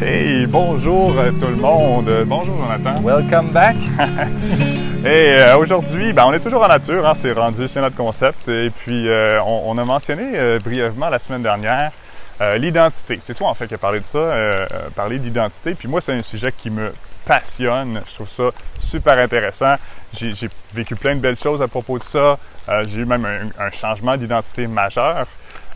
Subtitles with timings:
[0.00, 2.08] Hey, bonjour euh, tout le monde.
[2.26, 3.02] Bonjour Jonathan.
[3.02, 3.76] Welcome back.
[5.04, 8.48] Et euh, aujourd'hui, ben, on est toujours en nature, hein, c'est rendu, c'est notre concept.
[8.48, 11.90] Et puis, euh, on, on a mentionné euh, brièvement la semaine dernière
[12.56, 13.18] l'identité.
[13.24, 15.74] C'est toi en fait qui a parlé de ça, parler d'identité.
[15.74, 16.92] Puis moi, c'est un sujet qui me
[17.26, 18.00] passionne.
[18.06, 19.74] Je trouve ça super intéressant.
[20.16, 22.38] J'ai vécu plein de belles choses à propos de ça.
[22.86, 25.26] J'ai eu même un, un changement d'identité majeur.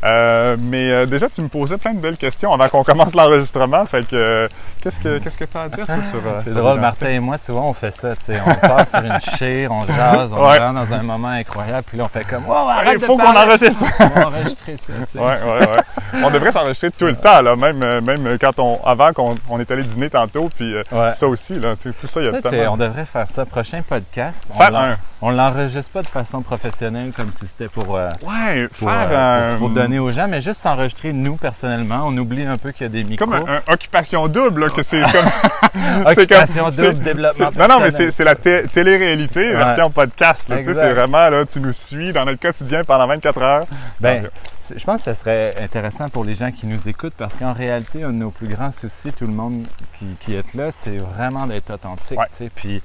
[0.04, 3.84] Euh, mais euh, déjà, tu me posais plein de belles questions avant qu'on commence l'enregistrement.
[3.86, 4.48] Fait que, euh,
[4.82, 6.80] qu'est-ce que qu'est-ce que tu as à dire toi, sur euh, C'est drôle?
[6.80, 8.14] Martin et moi, souvent, on fait ça.
[8.46, 10.58] On passe sur une chire, on jase, on Ouais.
[10.58, 13.16] rentre dans un moment incroyable, puis là, on fait comme Oh, Il arrête de faut
[13.16, 13.84] qu'on enregistre.
[14.00, 14.92] On va enregistrer ça.
[14.92, 15.18] tu sais.
[15.18, 16.22] Ouais, ouais, ouais.
[16.24, 19.70] On devrait s'enregistrer tout le temps, là, même, même quand on, avant qu'on on est
[19.70, 21.12] allé dîner tantôt, puis Ouais.
[21.12, 22.58] ça aussi, là, tout, ça, il y a tellement...
[22.58, 23.46] euh, on devrait faire ça.
[23.46, 24.96] Prochain podcast, on Faire un.
[25.20, 29.50] on l'enregistre pas de façon professionnelle comme si c'était pour, Ouais, pour, faire un...
[29.58, 32.02] pour- pour donner aux gens, mais juste s'enregistrer nous personnellement.
[32.06, 33.26] On oublie un peu qu'il y a des micros.
[33.26, 36.04] Comme un, un occupation double, là, que c'est comme...
[36.06, 38.12] Occupation double, développement c'est- Non, non, mais personnel.
[38.12, 39.54] c'est la té- télé-réalité, Ouais.
[39.56, 40.48] version podcast.
[40.48, 43.66] là, Tu sais, c'est vraiment, là, tu nous suis dans notre quotidien pendant 24 heures.
[44.00, 44.28] Ben,
[44.60, 47.52] c'est- je pense que ce serait intéressant pour les gens qui nous écoutent parce qu'en
[47.52, 49.66] réalité, un de nos plus grands soucis, tout le monde
[49.98, 52.18] qui, qui est là, c'est vraiment d'être authentique.
[52.18, 52.26] Ouais.
[52.30, 52.50] tu sais.
[52.54, 52.82] Puis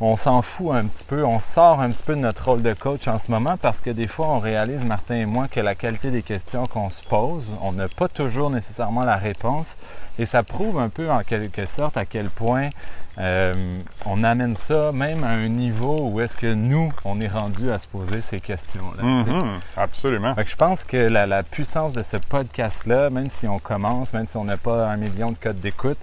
[0.00, 2.72] on s'en fout un petit peu, on sort un petit peu de notre rôle de
[2.72, 5.74] coach en ce moment parce que des fois, on réalise, Martin et moi, que la
[5.74, 9.76] qualité des questions qu'on se pose, on n'a pas toujours nécessairement la réponse.
[10.18, 12.70] Et ça prouve un peu en quelque sorte à quel point
[13.18, 13.52] euh,
[14.06, 17.78] on amène ça même à un niveau où est-ce que nous, on est rendu à
[17.78, 19.02] se poser ces questions-là.
[19.02, 20.34] mhm, absolument.
[20.34, 24.14] Fait que je pense que la, la puissance de ce podcast-là, même si on commence,
[24.14, 25.98] même si on n'a pas un million de codes d'écoute,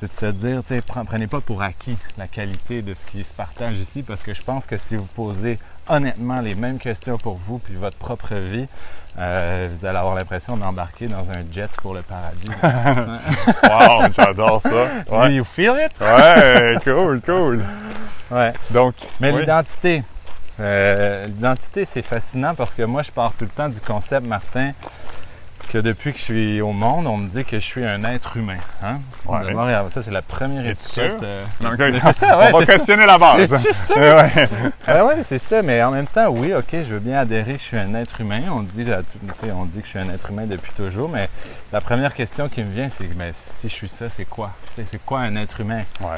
[0.00, 3.34] c'est de se dire, tu prenez pas pour acquis la qualité de ce qui se
[3.34, 7.34] partage ici, parce que je pense que si vous posez honnêtement les mêmes questions pour
[7.36, 8.66] vous puis votre propre vie,
[9.18, 12.48] euh, vous allez avoir l'impression d'embarquer dans un jet pour le paradis.
[13.64, 14.86] Wow, j'adore ça.
[15.08, 15.92] Do you feel it?
[16.00, 17.64] ouais cool, cool.
[18.30, 18.52] Ouais.
[18.70, 19.40] Donc, Mais oui.
[19.40, 20.02] l'identité,
[20.60, 24.72] euh, l'identité, c'est fascinant parce que moi, je pars tout le temps du concept, Martin,
[25.70, 28.36] que depuis que je suis au monde, on me dit que je suis un être
[28.36, 28.58] humain.
[28.82, 28.98] Hein?
[29.26, 29.44] Ouais.
[29.46, 31.22] D'abord, ça, c'est la première étiquette.
[31.22, 32.72] euh, Donc, c'est ça, ouais, on va c'est ça.
[32.74, 33.70] questionner la base.
[33.86, 33.96] Sûr?
[33.96, 34.48] Ouais.
[34.86, 37.58] Ah ouais, c'est ça, mais en même temps, oui, ok, je veux bien adhérer que
[37.60, 38.42] je suis un être humain.
[38.50, 38.84] On dit,
[39.54, 41.28] on dit que je suis un être humain depuis toujours, mais
[41.72, 44.50] la première question qui me vient, c'est mais si je suis ça, c'est quoi?
[44.84, 45.82] C'est quoi un être humain?
[46.00, 46.08] Ouais.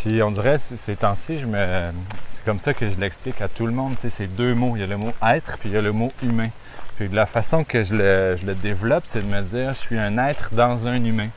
[0.00, 1.90] Puis on dirait, ces temps-ci, je me...
[2.26, 3.94] c'est comme ça que je l'explique à tout le monde.
[3.96, 4.76] Tu sais, c'est deux mots.
[4.76, 6.50] Il y a le mot être, puis il y a le mot humain.
[6.96, 9.78] Puis de la façon que je le, je le développe, c'est de me dire, je
[9.78, 11.28] suis un être dans un humain.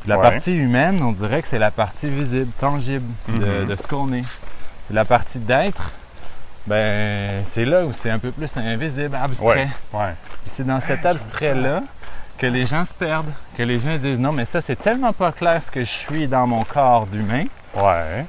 [0.00, 0.30] Puis La Ouais.
[0.30, 3.66] partie humaine, on dirait que c'est la partie visible, tangible de, Mhm.
[3.66, 4.20] de ce qu'on est.
[4.86, 5.92] Puis la partie d'être,
[6.66, 9.46] ben c'est là où c'est un peu plus invisible, abstrait.
[9.92, 10.00] Ouais.
[10.00, 10.14] Ouais.
[10.42, 11.82] Puis c'est dans cet abstrait-là
[12.38, 15.32] que les gens se perdent, que les gens disent non, mais ça, c'est tellement pas
[15.32, 17.44] clair ce que je suis dans mon corps d'humain
[17.76, 18.24] Ouais.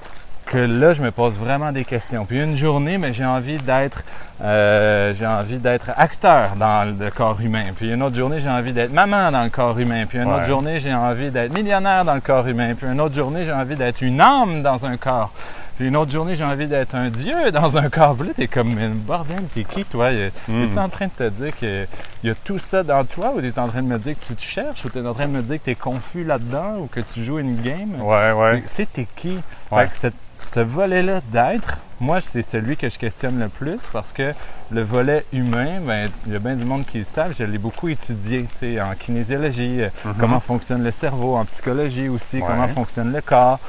[0.45, 2.25] que là, je me pose vraiment des questions.
[2.25, 4.03] Puis une journée, mais j'ai envie d'être,
[4.41, 7.65] euh, j'ai envie d'être acteur dans le corps humain.
[7.75, 10.05] Puis une autre journée, j'ai envie d'être maman dans le corps humain.
[10.07, 10.37] Puis une Ouais.
[10.37, 12.73] autre journée, j'ai envie d'être millionnaire dans le corps humain.
[12.75, 15.31] Puis une autre journée, j'ai envie d'être une âme dans un corps.
[15.79, 18.17] Puis une autre journée, j'ai envie d'être un dieu dans un corps.
[18.21, 20.11] Là, t'es comme, mais bordel, t'es qui, toi?
[20.49, 20.63] Mm.
[20.63, 21.87] Es-tu en train de te dire qu'il
[22.25, 24.35] y a tout ça dans toi ou t'es en train de me dire que tu
[24.35, 26.99] te cherches ou t'es en train de me dire que t'es confus là-dedans ou que
[26.99, 27.95] tu joues une game?
[28.01, 28.61] Ouais, ouais.
[28.61, 29.39] Tu sais, t'es qui?
[29.71, 29.85] Ouais.
[29.85, 30.13] Fait que cette-
[30.53, 34.33] ce volet-là d'être, moi, c'est celui que je questionne le plus parce que
[34.71, 37.57] le volet humain, ben, il y a bien du monde qui le savent, je l'ai
[37.57, 39.89] beaucoup étudié, tu sais, en kinésiologie, euh,
[40.19, 42.37] comment fonctionne le cerveau, en psychologie aussi.
[42.39, 42.43] Ouais.
[42.45, 43.59] comment fonctionne le corps.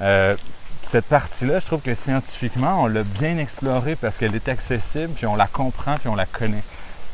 [0.00, 0.34] Euh,
[0.82, 5.26] cette partie-là, je trouve que scientifiquement, on l'a bien explorée parce qu'elle est accessible, puis
[5.26, 6.62] on la comprend, puis on la connaît.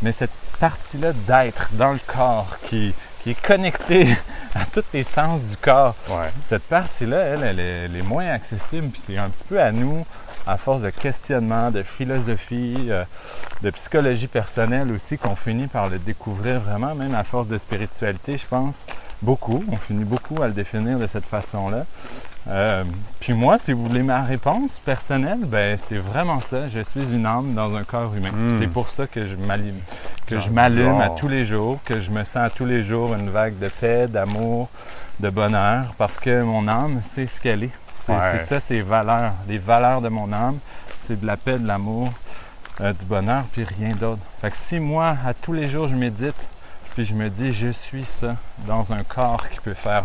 [0.03, 0.31] Mais cette
[0.61, 4.09] partie-là d'être dans le corps, qui, qui est connectée
[4.55, 6.31] à tous les sens du corps, Ouais.
[6.45, 9.73] cette partie-là, elle, elle est, elle est moins accessible, puis c'est un petit peu à
[9.73, 10.07] nous,
[10.47, 13.03] à force de questionnement, de philosophie, euh,
[13.63, 18.37] de psychologie personnelle aussi, qu'on finit par le découvrir vraiment, même à force de spiritualité,
[18.37, 18.87] je pense.
[19.23, 21.87] Beaucoup, on finit beaucoup à le définir de cette façon-là.
[22.47, 22.85] Euh,
[23.21, 26.69] puis moi, si vous voulez ma réponse personnelle, ben c'est vraiment ça.
[26.69, 28.31] Je suis une âme dans un corps humain.
[28.33, 28.49] Mm.
[28.49, 29.81] Puis C'est pour ça que je m'allume,
[30.27, 33.15] que je m'allume à tous les jours, que je me sens à tous les jours
[33.15, 34.69] une vague de paix, d'amour,
[35.21, 37.71] de bonheur, parce que mon âme, c'est ce qu'elle est.
[37.97, 38.33] C'est Ouais.
[38.33, 39.33] c'est ça, ses valeurs.
[39.49, 40.59] Les valeurs de mon âme,
[41.03, 42.11] c'est de la paix, de l'amour,
[42.83, 44.21] euh, du bonheur, puis rien d'autre.
[44.41, 46.49] Fait que si moi, à tous les jours, je médite,
[46.95, 48.37] puis je me dis, je suis ça,
[48.67, 50.05] dans un corps qui peut faire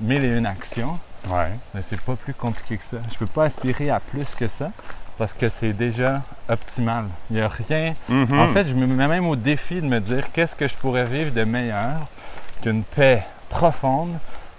[0.00, 1.50] mille et une actions, Ouais.
[1.74, 2.98] mais c'est pas plus compliqué que ça.
[3.12, 4.70] Je peux pas aspirer à plus que ça
[5.18, 7.06] parce que c'est déjà optimal.
[7.30, 7.94] Il n'y a rien.
[8.08, 8.38] Mhm.
[8.38, 11.04] En fait, je me mets même au défi de me dire qu'est-ce que je pourrais
[11.04, 12.06] vivre de meilleur
[12.62, 14.16] qu'une paix profonde,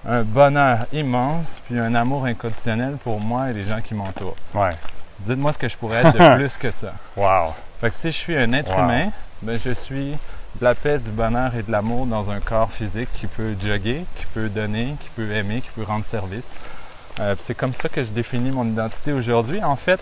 [0.07, 4.35] un bonheur immense, puis un amour inconditionnel pour moi et les gens qui m'entourent.
[4.53, 4.71] Ouais.
[5.19, 6.93] Dites-moi ce que je pourrais être de plus que ça.
[7.15, 7.53] Wow.
[7.81, 8.83] Fait que si je suis un être Wow.
[8.83, 9.09] humain,
[9.41, 10.17] ben je suis
[10.59, 14.05] de la paix, du bonheur et de l'amour dans un corps physique qui peut jogger,
[14.15, 16.55] qui peut donner, qui peut aimer, qui peut rendre service.
[17.19, 19.63] Euh, c'est comme ça que je définis mon identité aujourd'hui.
[19.63, 19.99] En fait,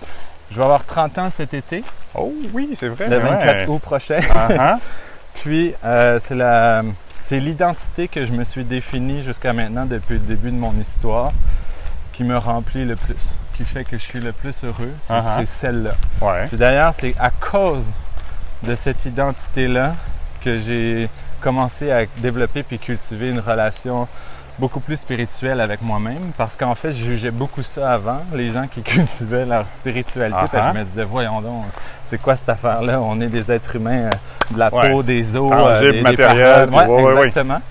[0.51, 1.83] je vais avoir 30 ans cet été,
[2.15, 3.07] Oh oui, c'est vrai.
[3.07, 3.67] le 24 ouais.
[3.67, 4.19] août prochain.
[4.33, 4.79] Ah, ah.
[5.35, 6.83] Puis euh, c'est la
[7.19, 11.31] c'est l'identité que je me suis définie jusqu'à maintenant depuis le début de mon histoire
[12.13, 15.45] qui me remplit le plus, qui fait que je suis le plus heureux, c'est c'est
[15.45, 15.95] celle-là.
[16.21, 16.47] Ouais.
[16.47, 17.91] Puis d'ailleurs, c'est à cause
[18.63, 19.93] de cette identité-là
[20.47, 21.09] que j'ai
[21.41, 24.07] commencé à développer puis cultiver une relation
[24.59, 28.65] beaucoup plus spirituelle avec moi-même parce qu'en fait, je jugeais beaucoup ça avant, les gens
[28.67, 30.73] qui cultivaient leur spiritualité, parce que Uh-huh.
[30.73, 31.65] je me disais, voyons donc,
[32.03, 32.99] c'est quoi cette affaire-là?
[33.01, 34.09] On est des êtres humains, euh,
[34.53, 34.89] de la Ouais.
[34.91, 37.11] peau, des os, Tangible, des, des matériel, ouais, ouais.
[37.27, 37.61] exactement.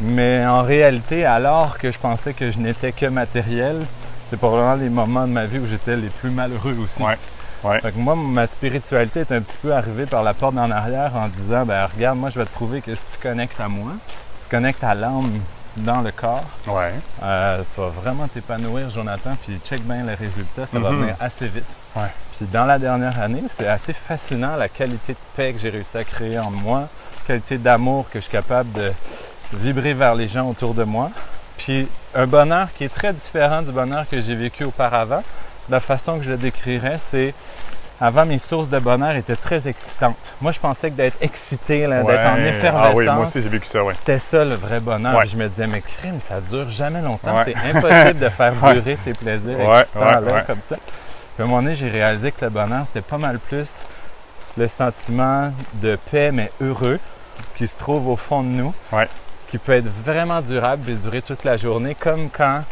[0.00, 3.76] Mais en réalité, alors que je pensais que je n'étais que matériel,
[4.22, 7.02] c'est probablement les moments de ma vie où j'étais les plus malheureux aussi.
[7.66, 7.80] Ouais.
[7.80, 11.14] Fait que moi, ma spiritualité est un petit peu arrivée par la porte en arrière
[11.16, 13.92] en disant, ben regarde, moi je vais te prouver que si tu connectes à moi,
[14.34, 15.32] si tu connectes à l'âme
[15.76, 16.94] dans le corps, Ouais.
[17.22, 21.00] euh, tu vas vraiment t'épanouir, Jonathan, puis check bien les résultats, ça va Mhm.
[21.00, 21.76] venir assez vite.
[21.94, 22.08] Ouais.
[22.36, 25.96] Puis dans la dernière année, c'est assez fascinant la qualité de paix que j'ai réussi
[25.98, 26.88] à créer en moi,
[27.26, 28.92] qualité d'amour que je suis capable de
[29.52, 31.10] vibrer vers les gens autour de moi.
[31.58, 35.22] Puis un bonheur qui est très différent du bonheur que j'ai vécu auparavant.
[35.68, 37.34] La façon que je le décrirais, c'est
[38.00, 40.34] avant mes sources de bonheur étaient très excitantes.
[40.40, 43.66] Moi, je pensais que d'être excité, d'être en effervescence, Ah oui, moi aussi j'ai vécu
[43.66, 43.94] ça, ouais.
[43.94, 45.16] c'était ça le vrai bonheur.
[45.16, 45.26] Ouais.
[45.26, 47.34] Je me disais, mais crime, ça dure jamais longtemps.
[47.34, 47.44] Ouais.
[47.44, 50.76] C'est impossible de faire durer ces plaisirs excitants-là comme ça.
[50.76, 53.78] Puis à un moment donné, j'ai réalisé que le bonheur, c'était pas mal plus
[54.58, 56.98] le sentiment de paix, mais heureux,
[57.56, 58.74] qui se trouve au fond de nous,
[59.48, 62.62] qui peut être vraiment durable et durer toute la journée, comme quand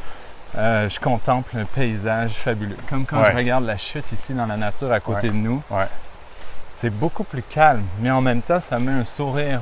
[0.57, 2.77] euh, je contemple un paysage fabuleux.
[2.89, 3.31] Comme quand Ouais.
[3.33, 5.33] je regarde la chute ici dans la nature à côté Ouais.
[5.33, 5.63] de nous.
[5.71, 5.87] Ouais.
[6.75, 9.61] C'est beaucoup plus calme, mais en même temps, ça met un sourire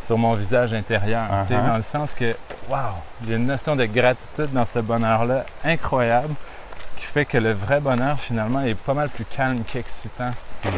[0.00, 1.24] sur mon visage intérieur.
[1.30, 1.66] Uh-huh.
[1.66, 2.34] Dans le sens que,
[2.68, 2.80] waouh,
[3.22, 6.34] il y a une notion de gratitude dans ce bonheur-là incroyable
[6.96, 10.30] qui fait que le vrai bonheur, finalement, est pas mal plus calme qu'excitant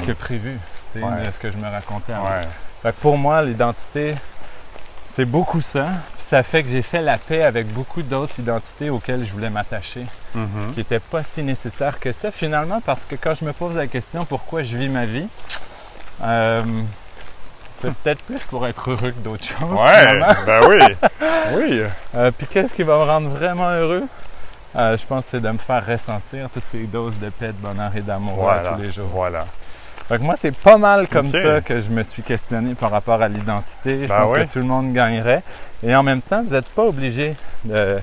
[0.07, 0.59] que prévu.
[0.95, 1.01] de
[1.33, 2.29] ce que je me racontais avant.
[2.83, 4.15] Fait que pour moi, l'identité,
[5.09, 5.87] c'est beaucoup ça.
[6.17, 9.51] Puis ça fait que j'ai fait la paix avec beaucoup d'autres identités auxquelles je voulais
[9.51, 10.73] m'attacher, Mhm.
[10.75, 13.87] qui n'étaient pas si nécessaires que ça finalement, parce que quand je me pose la
[13.87, 15.27] question pourquoi je vis ma vie,
[16.23, 16.63] euh,
[17.71, 19.71] c'est peut-être plus pour être heureux que d'autres choses.
[19.81, 20.27] Ouais, finalement.
[20.47, 20.79] ben oui.
[21.55, 21.83] Oui.
[22.15, 24.03] Euh, puis qu'est-ce qui va me rendre vraiment heureux?
[24.77, 27.53] Euh, je pense que c'est de me faire ressentir toutes ces doses de paix, de
[27.53, 28.73] bonheur et d'amour Voilà.
[28.73, 29.09] tous les jours.
[29.11, 29.47] Voilà.
[30.09, 33.29] Que moi, c'est pas mal comme ça que je me suis questionné par rapport à
[33.29, 34.03] l'identité.
[34.05, 34.47] Je Ben pense oui.
[34.47, 35.43] que tout le monde gagnerait.
[35.83, 37.99] Et en même temps, vous n'êtes pas obligé de,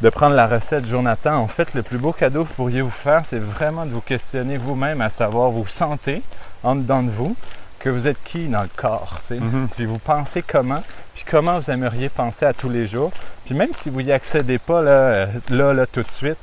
[0.00, 1.36] de prendre la recette Jonathan.
[1.36, 4.00] En fait, le plus beau cadeau que vous pourriez vous faire, c'est vraiment de vous
[4.00, 6.22] questionner vous-même, à savoir vous sentez
[6.64, 7.36] en dedans de vous
[7.78, 9.40] que vous êtes qui dans le corps, tu sais.
[9.40, 9.68] Mhm.
[9.76, 10.82] Puis vous pensez comment,
[11.14, 13.12] puis comment vous aimeriez penser à tous les jours.
[13.44, 16.38] Puis même si vous n'y accédez pas là, euh, là, là, tout de suite,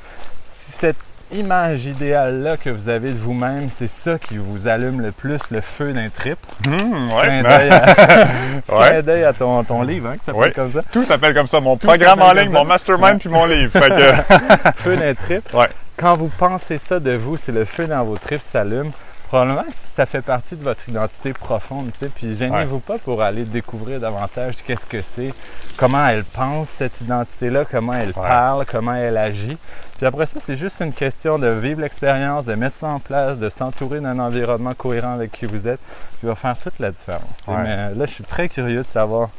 [0.47, 0.95] si cette
[1.33, 5.61] image idéale-là que vous avez de vous-même, c'est ça qui vous allume le plus le
[5.61, 6.37] feu d'un trip.
[6.63, 6.69] Petit
[7.15, 7.21] ouais.
[7.21, 7.79] clin d'œil à,
[8.61, 8.89] petit Ouais.
[8.89, 10.51] clin d'œil à ton, ton livre, hein, qui s'appelle Ouais.
[10.51, 10.81] comme ça.
[10.91, 11.59] Tout s'appelle comme ça.
[11.59, 13.71] Mon Tout programme en ligne, mon mastermind puis mon livre.
[13.71, 15.53] Fait que, Feu d'un trip.
[15.53, 15.67] Ouais.
[15.97, 18.91] Quand vous pensez ça de vous, c'est le feu dans vos tripes s'allume.
[19.33, 22.09] Probablement que ça fait partie de votre identité profonde, tu sais.
[22.09, 25.33] Puis gênez-vous pas pour aller découvrir davantage qu'est-ce que c'est,
[25.75, 28.13] comment elle pense cette identité-là, comment elle Ouais.
[28.13, 29.57] parle, comment elle agit.
[29.97, 33.39] Puis après ça, c'est juste une question de vivre l'expérience, de mettre ça en place,
[33.39, 35.79] de s'entourer d'un environnement cohérent avec qui vous êtes,
[36.19, 37.37] qui va faire toute la différence.
[37.39, 37.51] tu sais.
[37.53, 37.63] Ouais.
[37.63, 39.29] Mais euh, là, je suis très curieux de savoir,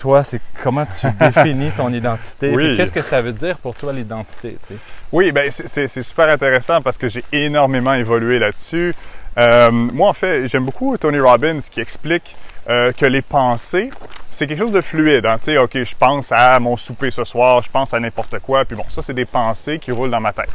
[0.00, 2.76] toi, c'est comment tu définis ton identité, Oui.
[2.76, 4.80] qu'est-ce que ça veut dire pour toi l'identité, tu sais?
[5.12, 8.94] Oui, ben c'est super intéressant parce que j'ai énormément évolué là-dessus.
[9.38, 12.34] Euh, moi, en fait, j'aime beaucoup Tony Robbins qui explique
[12.68, 13.90] euh, que les pensées,
[14.28, 15.26] c'est quelque chose de fluide.
[15.26, 15.38] Hein?
[15.38, 18.64] Tu sais, OK, je pense à mon souper ce soir, je pense à n'importe quoi,
[18.64, 20.50] puis bon, ça, c'est des pensées qui roulent dans ma tête.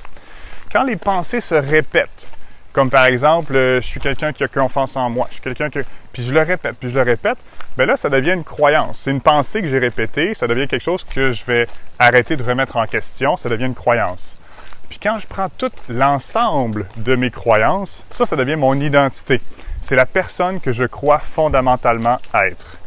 [0.72, 2.30] Quand les pensées se répètent,
[2.76, 5.70] comme par exemple, euh, je suis quelqu'un qui a confiance en moi, je suis quelqu'un
[5.70, 5.80] que...
[6.12, 7.38] Puis je le répète, puis je le répète,
[7.78, 8.98] ben là, ça devient une croyance.
[8.98, 11.68] C'est une pensée que j'ai répétée, ça devient quelque chose que je vais
[12.00, 14.36] arrêter de remettre en question, ça devient une croyance.
[14.90, 19.40] Puis quand je prends tout l'ensemble de mes croyances, ça, ça devient mon identité.
[19.80, 22.78] C'est la personne que je crois fondamentalement être.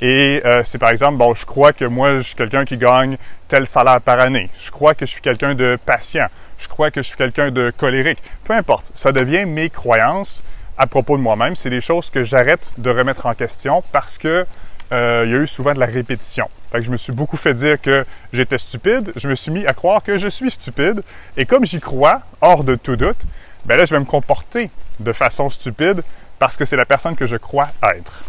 [0.00, 3.16] Et euh, c'est par exemple, bon, je crois que moi, je suis quelqu'un qui gagne
[3.48, 4.50] tel salaire par année.
[4.54, 6.28] Je crois que je suis quelqu'un de patient.
[6.62, 8.18] Je crois que je suis quelqu'un de colérique.
[8.44, 10.42] Peu importe, ça devient mes croyances
[10.78, 11.56] à propos de moi-même.
[11.56, 14.46] C'est des choses que j'arrête de remettre en question parce que
[14.92, 16.48] euh, il y a eu souvent de la répétition.
[16.74, 19.12] Je me suis beaucoup fait dire que j'étais stupide.
[19.16, 21.02] Je me suis mis à croire que je suis stupide.
[21.36, 23.20] Et comme j'y crois, hors de tout doute,
[23.64, 26.02] ben là, je vais me comporter de façon stupide
[26.38, 28.24] parce que c'est la personne que je crois être.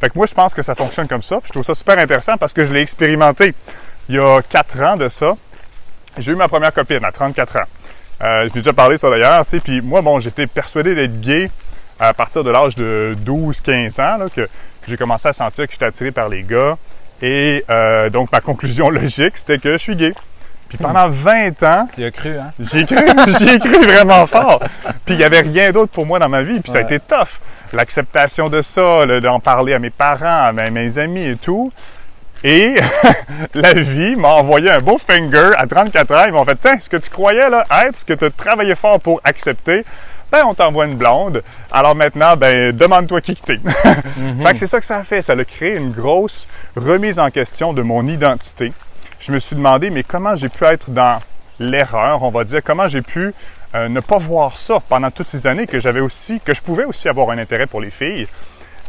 [0.00, 1.38] Fait que moi, je pense que ça fonctionne comme ça.
[1.44, 3.54] Je trouve ça super intéressant parce que je l'ai expérimenté
[4.08, 5.36] il y a quatre ans de ça.
[6.18, 7.60] J'ai eu ma première copine à 34 ans.
[8.22, 9.60] Euh, je l'ai déjà parlé ça d'ailleurs, tu sais.
[9.60, 11.50] Puis moi, bon, j'étais persuadé d'être gay
[11.98, 14.48] à partir de l'âge de 12-15 ans, là, que
[14.88, 16.76] j'ai commencé à sentir que j'étais attiré par les gars.
[17.20, 20.12] Et euh, donc, ma conclusion logique, c'était que je suis gay.
[20.68, 22.50] Puis pendant 20 ans, Tu y as cru, hein?
[22.58, 22.96] j'ai cru,
[23.38, 24.60] j'ai cru vraiment fort.
[25.04, 26.60] Puis il y avait rien d'autre pour moi dans ma vie.
[26.60, 27.40] Puis ça a été tough.
[27.74, 31.70] L'acceptation de ça, d'en parler à mes parents, à mes amis et tout.
[32.44, 32.74] Et
[33.54, 36.24] la vie m'a envoyé un beau finger à 34 ans.
[36.26, 38.74] Ils m'ont fait, tiens, ce que tu croyais là être, ce que tu as travaillé
[38.74, 39.84] fort pour accepter,
[40.30, 41.42] ben on t'envoie une blonde.
[41.70, 43.60] Alors maintenant, ben demande-toi qui que t'es.
[44.42, 45.22] Fait que c'est ça que ça a fait.
[45.22, 48.72] Ça a créé une grosse remise en question de mon identité.
[49.18, 51.20] Je me suis demandé, mais comment j'ai pu être dans
[51.60, 53.34] l'erreur, on va dire, comment j'ai pu
[53.74, 56.84] euh, ne pas voir ça pendant toutes ces années que j'avais aussi, que je pouvais
[56.84, 58.26] aussi avoir un intérêt pour les filles?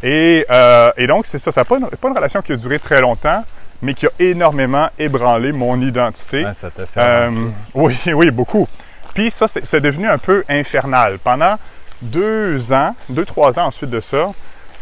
[0.04, 2.56] Et, euh, et donc, c'est ça, ça n'a pas, une- pas une relation qui a
[2.56, 3.42] duré très longtemps,
[3.82, 6.44] mais qui a énormément ébranlé mon identité.
[6.44, 7.30] Ouais, ça t'a fait Euh,
[7.74, 8.68] oui, oui, beaucoup.
[9.14, 11.18] Puis ça, c'est c'est devenu un peu infernal.
[11.18, 11.56] Pendant
[12.02, 14.30] deux ans, deux, trois ans ensuite de ça,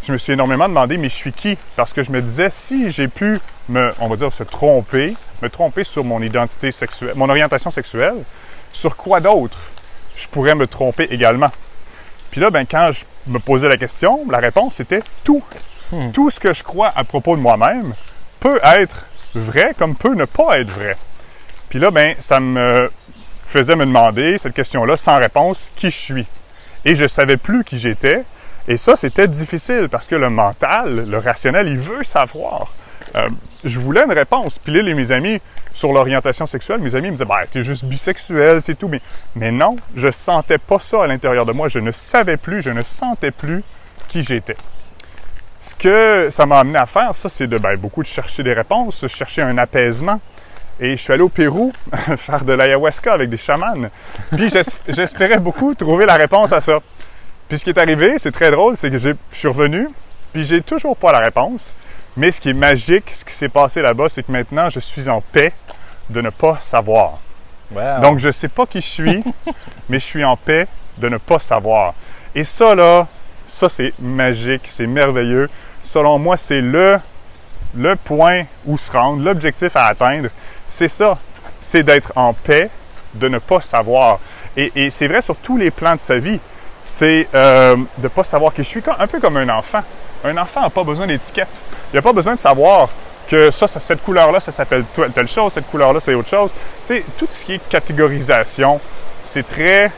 [0.03, 1.57] je me suis énormément demandé, mais je suis qui?
[1.77, 3.39] Parce que je me disais, si j'ai pu
[3.69, 8.17] me, on va dire, se tromper, me tromper sur mon identité sexuelle, mon orientation sexuelle,
[8.73, 9.57] sur quoi d'autre
[10.17, 11.51] je pourrais me tromper également?
[12.31, 15.43] Puis là, ben, quand je me posais la question, la réponse était tout.
[16.15, 17.95] Tout ce que je crois à propos de moi-même
[18.41, 20.97] peut être vrai comme peut ne pas être vrai.
[21.69, 22.91] Puis là, ben, ça me
[23.45, 26.27] faisait me demander cette question-là sans réponse, qui je suis.
[26.85, 28.25] Et je savais plus qui j'étais.
[28.69, 32.73] Et ça, c'était difficile parce que le mental, le rationnel, il veut savoir.
[33.15, 33.29] Euh,
[33.65, 34.59] je voulais une réponse.
[34.59, 35.41] Puis là, les, mes amis,
[35.73, 38.91] sur l'orientation sexuelle, mes amis me disaient, ben, t'es juste bisexuel, c'est tout.
[39.37, 41.69] Mais, non, je sentais pas ça à l'intérieur de moi.
[41.69, 43.63] Je ne savais plus, je ne sentais plus
[44.09, 44.57] qui j'étais.
[45.61, 48.53] Ce que ça m'a amené à faire, ça, c'est de ben, beaucoup de chercher des
[48.53, 50.21] réponses, chercher un apaisement.
[50.81, 51.73] Et je suis allé au Pérou
[52.17, 53.75] faire de l'ayahuasca avec des chamans.
[54.35, 56.79] Puis j'es- j'espérais beaucoup trouver la réponse à ça.
[57.49, 59.87] Puis ce qui est arrivé, c'est très drôle, c'est que je suis revenu,
[60.33, 61.77] puis j'ai toujours pas la réponse.
[62.17, 65.09] Mais ce qui est magique, ce qui s'est passé là-bas, c'est que maintenant, je suis
[65.09, 65.53] en paix
[66.11, 67.19] de ne pas savoir.
[67.71, 68.01] Wow.
[68.03, 69.25] Donc, je sais pas qui je suis,
[69.89, 70.67] mais je suis en paix
[70.99, 71.95] de ne pas savoir.
[72.35, 73.07] Et ça, là,
[73.47, 75.49] ça, c'est magique, c'est merveilleux.
[75.83, 76.99] Selon moi, c'est le,
[77.75, 80.29] le point où se rendre, l'objectif à atteindre.
[80.67, 81.19] C'est ça.
[81.61, 82.71] C'est d'être en paix,
[83.15, 84.19] de ne pas savoir.
[84.57, 86.41] Et, et c'est vrai sur tous les plans de sa vie.
[86.85, 89.83] C'est euh, de ne pas savoir qui je suis, un peu comme un enfant.
[90.25, 91.61] Un enfant n'a pas besoin d'étiquette.
[91.93, 92.89] Il n'a pas besoin de savoir
[93.29, 96.51] que ça, ça- cette couleur-là, ça s'appelle telle chose, cette couleur-là, c'est autre chose.
[96.85, 98.81] Tu sais, tout ce qui est catégorisation,
[99.25, 99.91] c'est très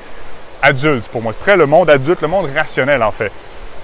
[0.63, 1.33] adulte pour moi.
[1.33, 3.33] C'est très le monde adulte, le monde rationnel, en fait.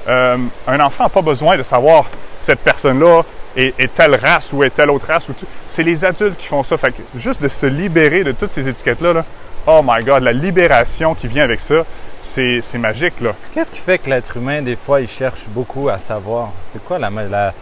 [0.09, 2.05] Euh, un enfant n'a pas besoin de savoir
[2.41, 3.23] cette personne-là
[3.57, 5.29] est, telle race ou est telle autre race.
[5.29, 5.47] ou tout.
[5.67, 6.77] C'est les adultes qui font ça.
[6.77, 9.25] Fait que juste de se libérer de toutes ces étiquettes-là, là,
[9.71, 11.85] oh my God, la libération qui vient avec ça,
[12.19, 13.33] c'est c'est magique, là.
[13.55, 16.51] Qu'est-ce qui fait que l'être humain, des fois, il cherche beaucoup à savoir?
[16.73, 17.55] C'est quoi la, la-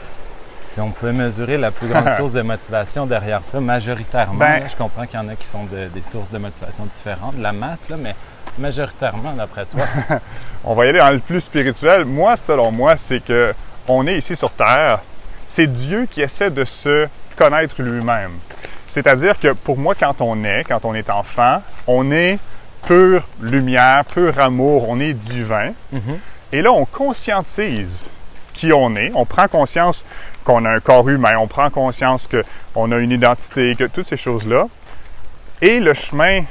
[0.52, 4.66] si on pouvait mesurer la plus grande source de motivation derrière ça, majoritairement, Ben- là,
[4.68, 7.52] je comprends qu'il y en a qui sont de- des sources de motivation différentes, la
[7.52, 8.14] masse, là, mais
[8.58, 9.84] majoritairement, d'après toi.
[10.64, 12.04] On va y aller dans le plus spirituel.
[12.04, 13.54] Moi, selon moi, c'est que
[13.86, 15.00] on est ici sur Terre.
[15.46, 18.32] C'est Dieu qui essaie de se connaître lui-même.
[18.88, 22.38] C'est-à-dire que pour moi, quand on est, quand on est enfant, on est
[22.86, 25.72] pure lumière, pur amour, on est divin.
[26.52, 28.10] Et là, on conscientise
[28.54, 29.12] qui on est.
[29.14, 30.04] On prend conscience
[30.42, 32.28] qu'on a un corps humain, on prend conscience
[32.74, 34.66] qu'on a une identité, que toutes ces choses-là.
[35.60, 36.42] Et le chemin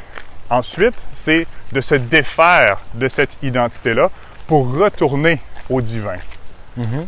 [0.49, 4.09] ensuite, c'est de se défaire de cette identité-là
[4.47, 6.17] pour retourner au divin.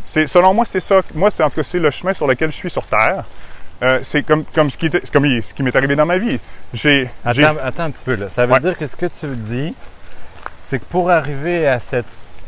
[0.04, 1.00] C'est, selon moi, c'est ça.
[1.14, 3.24] Moi, c'est en tout cas, c'est le chemin sur lequel je suis sur Terre.
[3.82, 6.38] Euh, c'est comme, comme, ce qui comme ce qui m'est arrivé dans ma vie.
[6.74, 8.28] J'ai, Attends, attends un petit peu là.
[8.28, 8.60] Ça veut Ouais.
[8.60, 9.74] dire que ce que tu dis,
[10.64, 12.04] c'est que pour arriver à cette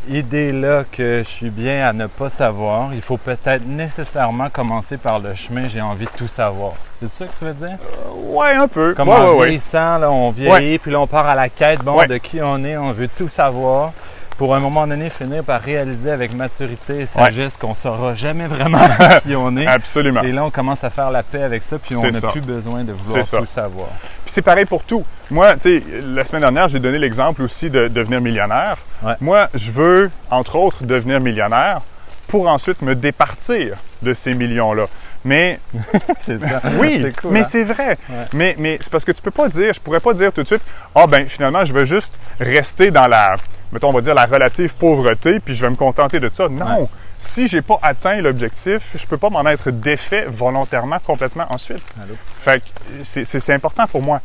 [0.08, 5.20] idée-là que je suis bien à ne pas savoir, il faut peut-être nécessairement commencer par
[5.20, 6.72] le chemin j'ai envie de tout savoir.
[7.00, 7.78] C'est ça que tu veux dire?
[8.16, 8.94] ouais, un peu.
[8.94, 9.46] Comme ouais, en ouais, ouais.
[9.46, 12.62] vieillissant, là, on vieillit, puis là on part à la quête bon, de qui on
[12.64, 13.92] est, on veut tout savoir.
[14.38, 18.78] Pour un moment donné finir par réaliser avec maturité et sagesse qu'on saura jamais vraiment
[19.22, 19.66] qui on est.
[19.66, 20.22] Absolument.
[20.22, 22.84] Et là, on commence à faire la paix avec ça, puis on n'a plus besoin
[22.84, 23.88] de vouloir tout savoir.
[24.24, 25.04] Puis c'est pareil pour tout.
[25.30, 28.78] Moi, tu sais, la semaine dernière, j'ai donné l'exemple aussi de devenir millionnaire.
[29.02, 29.14] Ouais.
[29.20, 31.82] Moi, je veux, entre autres, devenir millionnaire
[32.26, 34.86] pour ensuite me départir de ces millions-là.
[35.24, 35.60] Mais
[36.18, 36.60] c'est ça.
[36.80, 37.30] oui, cool.
[37.30, 37.44] mais hein?
[37.44, 37.98] c'est vrai.
[38.08, 38.26] Ouais.
[38.32, 40.46] Mais, mais c'est parce que tu peux pas dire, je pourrais pas dire tout de
[40.46, 40.62] suite,
[40.94, 43.36] ah ben finalement je vais juste rester dans la,
[43.72, 46.48] mettons on va dire la relative pauvreté, puis je vais me contenter de ça.
[46.48, 46.86] Non, Ouais.
[47.18, 51.82] si j'ai pas atteint l'objectif, je peux pas m'en être défait volontairement complètement ensuite.
[52.02, 52.14] Allô?
[52.40, 54.20] Fait que c'est- important pour moi.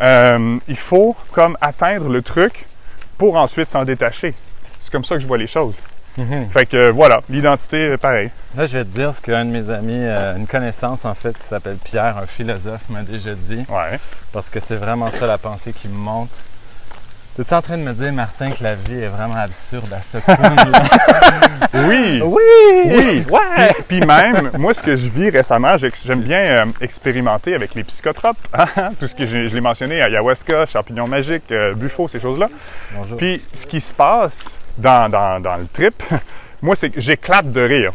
[0.00, 2.66] Euh, il faut comme atteindre le truc
[3.18, 4.34] pour ensuite s'en détacher.
[4.80, 5.78] C'est comme ça que je vois les choses.
[6.18, 6.48] Mhm.
[6.50, 8.30] Fait que euh, voilà, l'identité, euh, pareil.
[8.56, 11.38] Là, je vais te dire ce qu'un de mes amis, euh, une connaissance en fait,
[11.38, 13.98] qui s'appelle Pierre, un philosophe, m'a déjà dit, Ouais.
[14.32, 16.28] parce que c'est vraiment ça la pensée qui me monte.
[17.34, 20.02] Tu es en train de me dire, Martin, que la vie est vraiment absurde à
[20.02, 20.82] ce point-là?
[21.74, 22.20] Oui!
[22.22, 22.42] oui!
[22.86, 23.24] Oui!
[23.30, 23.72] Ouais!
[23.88, 27.74] Puis, puis même, moi, ce que je vis récemment, j'ai- j'aime bien euh, expérimenter avec
[27.74, 28.36] les psychotropes.
[29.00, 32.48] Tout ce que je, je l'ai mentionné, ayahuasca, champignons magiques, euh, buffo, ces choses-là.
[32.94, 33.16] Bonjour.
[33.16, 36.02] Puis ce qui se passe dans, dans, dans le trip,
[36.62, 37.92] moi, c'est que j'éclate de rire.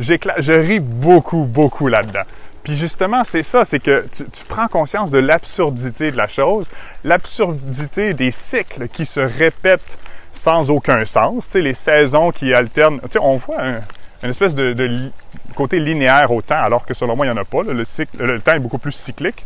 [0.00, 2.22] J'éclate, je ris beaucoup, beaucoup là-dedans.
[2.64, 6.70] Puis justement, c'est ça, c'est que tu, tu prends conscience de l'absurdité de la chose,
[7.04, 9.98] l'absurdité des cycles qui se répètent
[10.32, 13.00] sans aucun sens, tu sais, les saisons qui alternent.
[13.02, 13.80] Tu sais, on voit un,
[14.22, 15.12] une espèce de, de li-
[15.54, 17.62] côté linéaire au temps, alors que selon moi, il n'y en a pas.
[17.62, 17.72] là.
[17.72, 19.44] Le, cycle, le temps est beaucoup plus cyclique.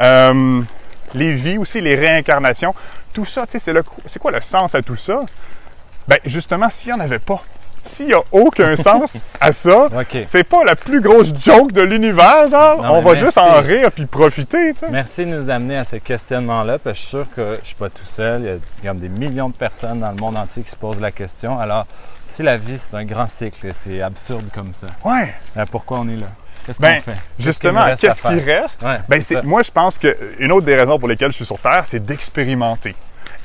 [0.00, 0.60] Euh,
[1.14, 2.74] les vies aussi, les réincarnations,
[3.14, 5.20] tout ça, tu sais, c'est, le- c'est quoi le sens à tout ça?
[6.06, 7.42] Ben, justement, s'il n'y en avait pas,
[7.88, 10.18] s'il n'y a aucun sens à ça, OK.
[10.24, 12.82] c'est pas la plus grosse joke de l'univers, genre.
[12.82, 14.74] Non, on va juste en rire puis profiter.
[14.90, 17.74] Merci de nous amener à ce questionnement-là, parce que je suis sûr que je suis
[17.76, 18.40] pas tout seul.
[18.42, 21.00] Il y a comme des millions de personnes dans le monde entier qui se posent
[21.00, 21.58] la question.
[21.58, 21.86] Alors,
[22.26, 25.34] si la vie, c'est un grand cycle, c'est absurde comme ça, Ouais.
[25.56, 26.26] euh, pourquoi on est là?
[26.66, 27.16] Qu'est-ce Ben, qu'on fait?
[27.38, 28.82] Justement, Qu'est-ce reste qui reste?
[28.82, 31.46] Ouais, Ben, c'est moi, je pense que une autre des raisons pour lesquelles je suis
[31.46, 32.94] sur Terre, c'est d'expérimenter.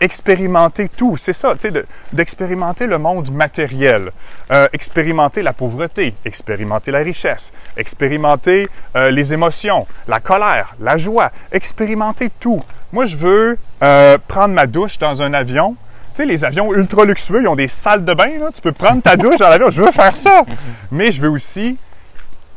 [0.03, 4.11] Expérimenter tout, c'est ça, tu sais, de- d'expérimenter le monde matériel,
[4.51, 8.67] euh, expérimenter la pauvreté, expérimenter la richesse, expérimenter
[8.97, 12.61] euh, les émotions, la colère, la joie, expérimenter tout.
[12.91, 15.77] Moi, je veux euh, prendre ma douche dans un avion.
[16.13, 18.29] Tu sais, les avions ultra luxueux, ils ont des salles de bain.
[18.53, 19.69] Tu peux prendre ta douche dans l'avion.
[19.71, 20.43] Je veux faire ça.
[20.91, 21.77] Mais je veux aussi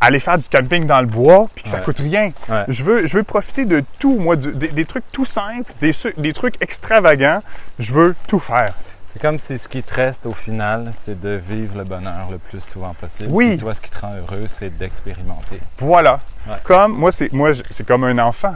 [0.01, 1.85] aller faire du camping dans le bois, puis que ça Ouais.
[1.85, 2.33] coûte rien.
[2.49, 2.65] Ouais.
[2.69, 6.33] Je veux, je veux profiter de tout, moi, du- des, des trucs tout simples, des,
[6.33, 7.43] trucs extravagants.
[7.79, 8.75] Je veux tout faire.
[9.07, 12.39] C'est comme si ce qui te reste au final, c'est de vivre le bonheur le
[12.39, 13.31] plus souvent possible.
[13.33, 13.49] Oui.
[13.51, 15.59] Puis toi, ce qui te rend heureux, c'est d'expérimenter.
[15.79, 16.21] Voilà.
[16.47, 16.55] Ouais.
[16.65, 18.55] Comme, moi, c'est, moi, c'est comme un enfant.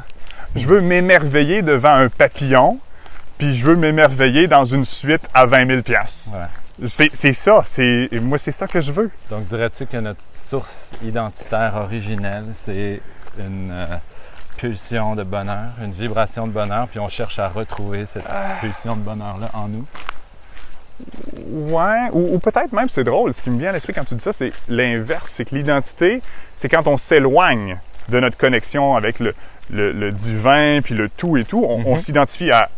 [0.56, 2.78] Je veux m'émerveiller devant un papillon,
[3.38, 6.36] puis je veux m'émerveiller dans une suite à 20 000 piastres.
[6.36, 6.44] Ouais.
[6.86, 7.60] C'est, ça.
[7.64, 9.10] C'est, moi, c'est ça que je veux.
[9.28, 13.00] Donc, dirais-tu que notre source identitaire originelle, c'est
[13.38, 13.86] une euh,
[14.56, 18.24] pulsion de bonheur, une vibration de bonheur, puis on cherche à retrouver cette
[18.60, 19.84] pulsion de bonheur-là en nous?
[21.46, 24.14] Ouais, ou, ou peut-être même, c'est drôle, ce qui me vient à l'esprit quand tu
[24.14, 25.30] dis ça, c'est l'inverse.
[25.30, 26.22] C'est que l'identité,
[26.54, 29.34] c'est quand on s'éloigne de notre connexion avec le,
[29.70, 31.98] le- le divin, puis le tout et tout, on, on Mhm.
[31.98, 32.68] s'identifie à,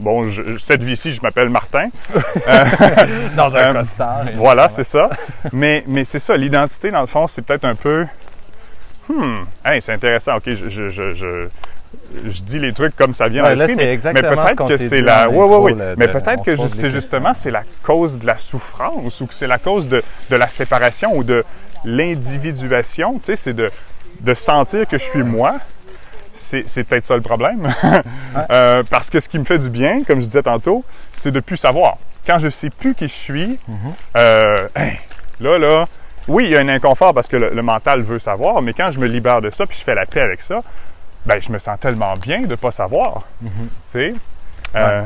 [0.00, 1.88] bon, je- cette vie-ci, je m'appelle Martin.
[3.36, 4.24] Dans un Euh, costard.
[4.36, 5.08] Voilà, c'est ça.
[5.52, 8.06] Mais, mais c'est ça, l'identité, dans le fond, c'est peut-être un peu,
[9.08, 11.48] hmm, hey, c'est intéressant, ok, je, je, je, je,
[12.26, 15.00] je dis les trucs comme ça vient Ouais, à l'esprit, c'est mais, peut-être que c'est
[15.02, 19.26] la, ouais, ouais, mais peut-être que c'est justement c'est la cause de la souffrance ou
[19.26, 21.44] que c'est la cause de, de la séparation ou de
[21.84, 23.70] l'individuation, tu sais, c'est de,
[24.20, 25.54] de sentir que je suis moi.
[26.32, 27.68] C'est, peut-être ça le problème.
[28.50, 31.40] Euh, parce que ce qui me fait du bien, comme je disais tantôt, c'est de
[31.40, 31.96] plus savoir.
[32.24, 33.58] Quand je sais plus qui je suis,
[34.16, 35.00] euh, hey,
[35.40, 35.86] là, là,
[36.28, 38.92] oui, il y a un inconfort parce que le, le mental veut savoir, mais quand
[38.92, 40.62] je me libère de ça puis je fais la paix avec ça,
[41.26, 43.26] ben, je me sens tellement bien de pas savoir.
[43.42, 43.48] Tu
[43.88, 44.14] sais?
[44.76, 45.02] Euh,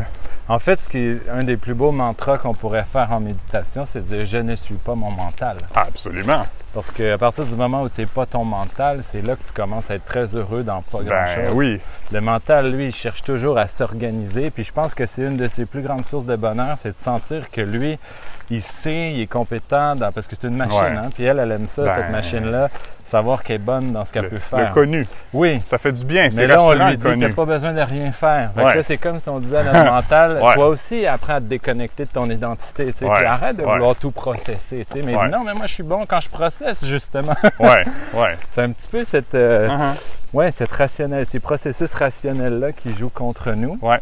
[0.49, 3.87] En fait, ce qui est un des plus beaux mantras qu'on pourrait faire en méditation,
[3.87, 5.57] c'est de dire je ne suis pas mon mental.
[5.75, 6.45] absolument.
[6.75, 9.53] Parce qu'à partir du moment où tu n'es pas ton mental, c'est là que tu
[9.53, 11.53] commences à être très heureux dans pas Ben grand-chose.
[11.55, 11.81] oui.
[12.13, 14.51] Le mental, lui, il cherche toujours à s'organiser.
[14.51, 16.95] Puis je pense que c'est une de ses plus grandes sources de bonheur, c'est de
[16.95, 17.99] sentir que lui,
[18.51, 20.79] il sait, il est compétent, dans- parce que c'est une machine.
[20.83, 20.97] Ouais.
[20.99, 21.11] Hein?
[21.15, 22.69] Puis elle, elle aime ça, Ben, cette machine-là,
[23.05, 24.71] savoir qu'elle est bonne dans ce qu'elle Le, peut le faire.
[24.73, 25.07] connu.
[25.33, 25.61] Oui.
[25.65, 26.29] Ça fait du bien.
[26.29, 28.51] C'est Mais là, on lui le dit t'as pas besoin de rien faire.
[28.55, 30.55] Fait que là, c'est comme si on disait à notre mental, Ouais.
[30.55, 32.93] toi aussi, apprends à te déconnecter de ton identité.
[32.93, 33.05] tu.
[33.07, 34.85] Puis arrête de vouloir tout processer.
[34.91, 35.03] tu.
[35.03, 37.35] Mais il dit, non, mais moi, je suis bon quand je processe, justement.
[37.61, 38.39] Ouais, ouais.
[38.51, 40.01] c'est un petit peu cette, euh, Uh-huh.
[40.33, 43.79] ouais, cette rationnel, ces processus rationnels-là qui jouent contre nous.
[43.83, 44.01] Ouais.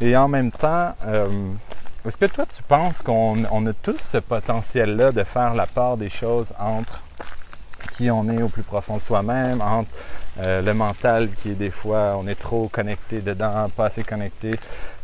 [0.00, 1.26] Et en même temps, euh,
[2.06, 5.96] est-ce que toi, tu penses qu'on on a tous ce potentiel-là de faire la part
[5.96, 7.02] des choses entre
[7.96, 9.90] qui on est au plus profond de soi-même, entre
[10.40, 14.52] euh, le mental qui est des fois, on est trop connecté dedans, pas assez connecté.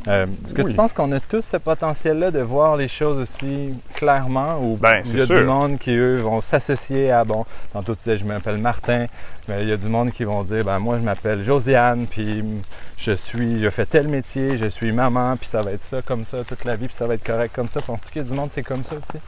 [0.08, 3.72] Euh, est-ce que tu penses qu'on a tous ce potentiel-là de voir les choses aussi
[3.94, 7.94] clairement ou ben, il y a du monde qui, eux, vont s'associer à, bon, tantôt
[7.94, 9.06] tu disais, je m'appelle Martin,
[9.48, 12.44] mais il y a du monde qui vont dire, ben moi je m'appelle Josiane, puis
[12.98, 16.24] je suis, je fais tel métier, je suis maman, puis ça va être ça comme
[16.24, 17.80] ça toute la vie, puis ça va être correct comme ça.
[17.80, 19.18] Penses-tu qu'il y a du monde c'est comme ça aussi?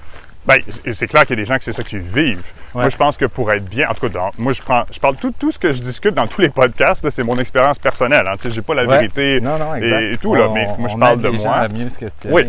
[0.47, 0.59] Bien,
[0.93, 2.53] c'est clair qu'il y a des gens qui c'est ça qu'ils vivent.
[2.75, 5.17] Moi, je pense que pour être bien, en tout cas, moi, je prends, je parle
[5.17, 8.27] tout, tout ce que je discute dans tous les podcasts, c'est mon expérience personnelle.
[8.27, 8.37] Hein.
[8.37, 11.55] Tu sais, j'ai pas la vérité et, tout, là, mais moi, je parle de moi.
[11.55, 12.35] À mieux se questionner.
[12.35, 12.43] Oui.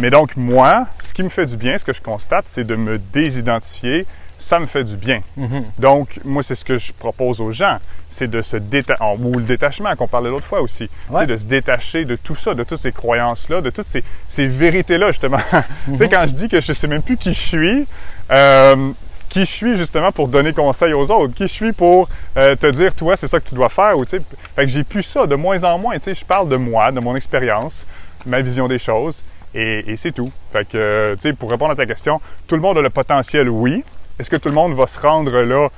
[0.00, 2.76] Mais donc, moi, ce qui me fait du bien, ce que je constate, c'est de
[2.76, 4.06] me désidentifier
[4.42, 5.20] ça me fait du bien.
[5.36, 5.64] Mhm.
[5.78, 7.78] Donc, moi, c'est ce que je propose aux gens,
[8.08, 10.90] c'est de se détacher, ou le détachement qu'on parlait l'autre fois aussi,
[11.26, 15.08] de se détacher de tout ça, de toutes ces croyances-là, de toutes ces, ces vérités-là,
[15.08, 15.38] justement.
[15.86, 16.10] Tu sais, mhm.
[16.10, 17.86] quand je dis que je sais même plus qui je suis,
[18.30, 18.92] euh,
[19.28, 22.66] qui je suis justement pour donner conseil aux autres, qui je suis pour euh, te
[22.66, 24.22] dire, toi, c'est ça que tu dois faire, ou tu sais,
[24.56, 26.90] fait que j'ai plus ça de moins en moins, tu sais, je parle de moi,
[26.90, 27.86] de mon expérience,
[28.26, 29.24] ma vision des choses,
[29.54, 30.30] et, et c'est tout.
[30.52, 33.48] Fait que, tu sais, pour répondre à ta question, tout le monde a le potentiel,
[33.48, 33.84] oui,
[34.18, 35.68] est-ce que tout le monde va se rendre là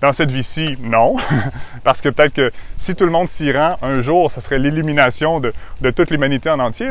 [0.00, 0.78] dans cette vie-ci?
[0.80, 1.16] Non.
[1.84, 5.40] Parce que peut-être que si tout le monde s'y rend, un jour, ce serait l'illumination
[5.40, 5.52] de,
[5.90, 6.90] toute l'humanité en entier.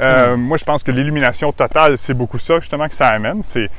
[0.00, 0.40] Euh, hmm.
[0.40, 3.42] Moi, je pense que l'illumination totale, c'est beaucoup ça justement que ça amène.
[3.42, 3.70] C'est,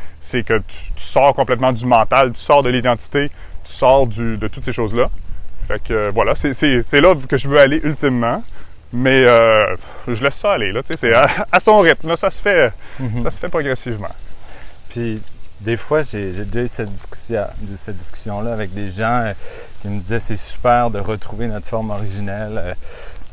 [0.43, 3.29] que tu, sors complètement du mental, tu sors de l'identité,
[3.63, 5.09] tu sors de toutes ces choses-là.
[5.67, 6.53] Fait que euh, voilà, c'est,
[7.01, 8.41] là que je veux aller ultimement.
[8.93, 9.75] Mais euh,
[10.07, 12.71] je laisse ça aller, là, c'est à, son rythme, ça se fait,
[13.01, 13.21] mm-hmm.
[13.21, 14.15] ça se fait progressivement.
[14.89, 15.21] Puis
[15.61, 19.33] des fois, j'ai déjà eu cette discussion-là avec des gens euh,
[19.81, 22.73] qui me disaient c'est super de retrouver notre forme originelle, euh,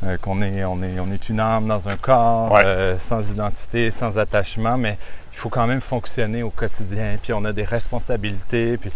[0.05, 2.57] euh, qu'on est, on est, on est une âme dans un corps,
[2.99, 4.97] sans identité, sans attachement, mais
[5.33, 8.91] il faut quand même fonctionner au quotidien, puis on a des responsabilités, puis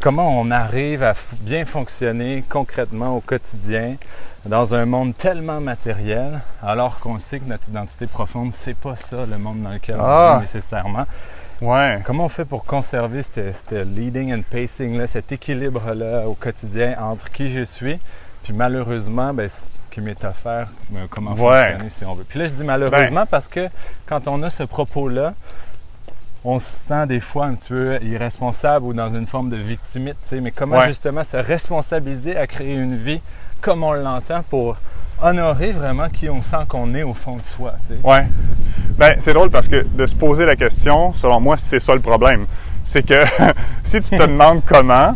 [0.00, 3.96] comment on arrive à bien fonctionner concrètement au quotidien
[4.44, 9.26] dans un monde tellement matériel, alors qu'on sait que notre identité profonde, c'est pas ça
[9.26, 10.34] le monde dans lequel on ah!
[10.34, 11.06] vit nécessairement.
[11.60, 12.00] Ouais.
[12.04, 17.30] Comment on fait pour conserver ce leading and pacing, là, cet équilibre-là au quotidien entre
[17.30, 17.98] qui je suis,
[18.42, 22.24] puis malheureusement, ben, ce qui m'est offert, ben, comment fonctionner si on veut.
[22.24, 23.26] Puis là, je dis malheureusement ben.
[23.26, 23.68] parce que
[24.06, 25.34] quand on a ce propos-là,
[26.44, 30.16] on se sent des fois un petit peu irresponsable ou dans une forme de victimite,
[30.32, 33.20] mais comment justement se responsabiliser à créer une vie
[33.60, 34.78] comme on l'entend pour
[35.22, 37.74] honorer vraiment qui on sent qu'on est au fond de soi.
[37.80, 37.98] Tu sais.
[38.02, 38.26] Ouais.
[38.98, 42.00] Ben, c'est drôle parce que de se poser la question, selon moi, c'est ça le
[42.00, 42.46] problème.
[42.84, 43.22] C'est que
[43.84, 45.14] si tu te demandes comment,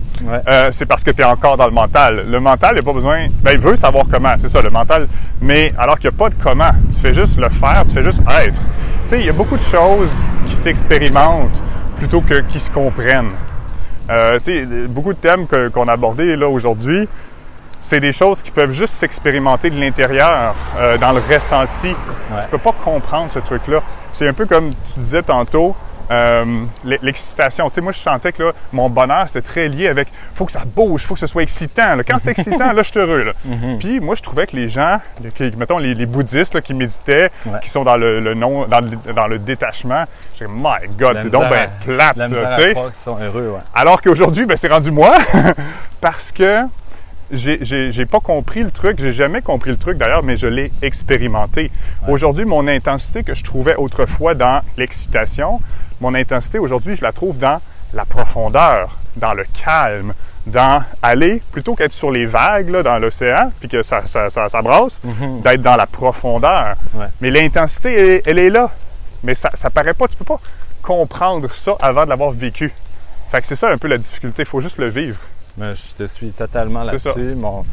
[0.48, 2.24] euh, c'est parce que tu es encore dans le mental.
[2.28, 3.26] Le mental, il n'a pas besoin.
[3.42, 5.06] Ben, il veut savoir comment, c'est ça, le mental.
[5.40, 8.02] Mais alors qu'il n'y a pas de comment, tu fais juste le faire, tu fais
[8.02, 8.60] juste être.
[8.60, 11.60] Tu sais, il y a beaucoup de choses qui s'expérimentent
[11.96, 13.32] plutôt que qui se comprennent.
[14.10, 17.08] Euh, tu sais, beaucoup de thèmes qu'on a abordés là aujourd'hui,
[17.84, 21.88] c'est des choses qui peuvent juste s'expérimenter de l'intérieur, euh, dans le ressenti.
[21.88, 23.82] Tu Tu peux pas comprendre ce truc-là.
[24.10, 25.76] C'est un peu comme tu disais tantôt,
[26.10, 27.68] euh, l'excitation.
[27.68, 30.52] Tu sais, moi, je sentais que là, mon bonheur, c'est très lié avec faut que
[30.52, 31.98] ça bouge, faut que ce soit excitant.
[32.08, 33.22] Quand c'est excitant, là, je suis heureux.
[33.22, 33.32] Là.
[33.46, 33.78] Mm-hmm.
[33.78, 34.98] Puis moi, je trouvais que les gens,
[35.58, 37.30] mettons les, bouddhistes qui méditaient,
[37.62, 40.04] qui sont dans le, non, dans le, dans le détachement,
[40.40, 42.16] je My God, c'est donc bien plate.
[42.94, 45.14] sont heureux, Alors qu'aujourd'hui, ben, c'est rendu moi
[46.00, 46.62] parce que
[47.30, 51.70] j'ai pas compris le truc, j'ai jamais compris le truc d'ailleurs, mais je l'ai expérimenté.
[52.08, 55.60] Aujourd'hui, mon intensité que je trouvais autrefois dans l'excitation,
[56.00, 57.60] mon intensité aujourd'hui, je la trouve dans
[57.92, 60.12] la profondeur, dans le calme,
[60.46, 65.00] dans aller, plutôt qu'être sur les vagues dans l'océan, puis que ça, ça, ça, brasse,
[65.06, 65.42] mm-hmm.
[65.42, 66.76] d'être dans la profondeur.
[67.20, 68.70] Mais l'intensité, elle, est là.
[69.22, 70.40] Mais ça, ça paraît pas, tu peux pas
[70.82, 72.72] comprendre ça avant de l'avoir vécu.
[73.30, 75.18] Fait que c'est ça un peu la difficulté, il faut juste le vivre.
[75.56, 77.34] Mais je te suis totalement là-dessus.
[77.34, 77.64] Mon,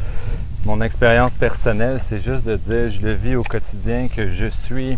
[0.64, 4.96] mon expérience personnelle, c'est juste de dire, je le vis au quotidien, que je suis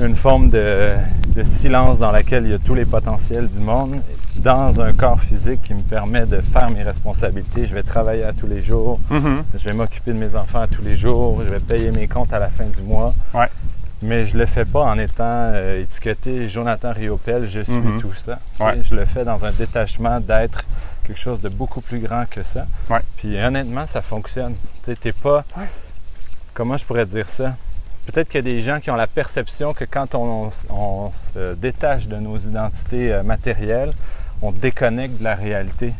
[0.00, 0.90] une forme de,
[1.42, 4.00] silence dans laquelle il y a tous les potentiels du monde,
[4.36, 7.66] dans un corps physique qui me permet de faire mes responsabilités.
[7.66, 9.42] Je vais travailler à tous les jours, mm-hmm.
[9.54, 12.32] je vais m'occuper de mes enfants à tous les jours, je vais payer mes comptes
[12.32, 13.14] à la fin du mois.
[14.04, 18.00] Mais je le fais pas en étant euh, étiqueté Jonathan Riopel, je suis mm-hmm.
[18.00, 18.38] tout ça.
[18.58, 20.64] Je le fais dans un détachement d'être
[21.12, 22.66] quelque chose de beaucoup plus grand que ça.
[23.18, 24.54] Puis honnêtement, ça fonctionne.
[24.82, 25.44] Tu n'es pas.
[26.54, 27.54] Comment je pourrais dire ça?
[28.06, 32.08] Peut-être qu'il y a des gens qui ont la perception que quand on, se détache
[32.08, 33.92] de nos identités euh, matérielles,
[34.40, 35.92] on déconnecte de la réalité.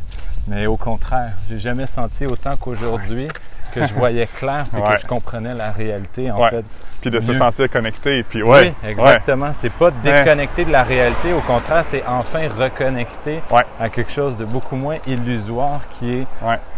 [0.48, 3.28] Mais au contraire, j'ai jamais senti autant qu'aujourd'hui
[3.74, 4.94] que je voyais clair et Ouais.
[4.94, 6.50] que je comprenais la réalité, en Ouais.
[6.50, 6.64] fait.
[7.00, 8.22] Puis de se sentir connecté.
[8.22, 8.72] Puis ouais.
[8.84, 9.52] oui, exactement.
[9.52, 9.92] C'est pas Ouais.
[10.04, 13.64] déconnecter de la réalité, au contraire, c'est enfin reconnecter Ouais.
[13.80, 16.26] à quelque chose de beaucoup moins illusoire qui est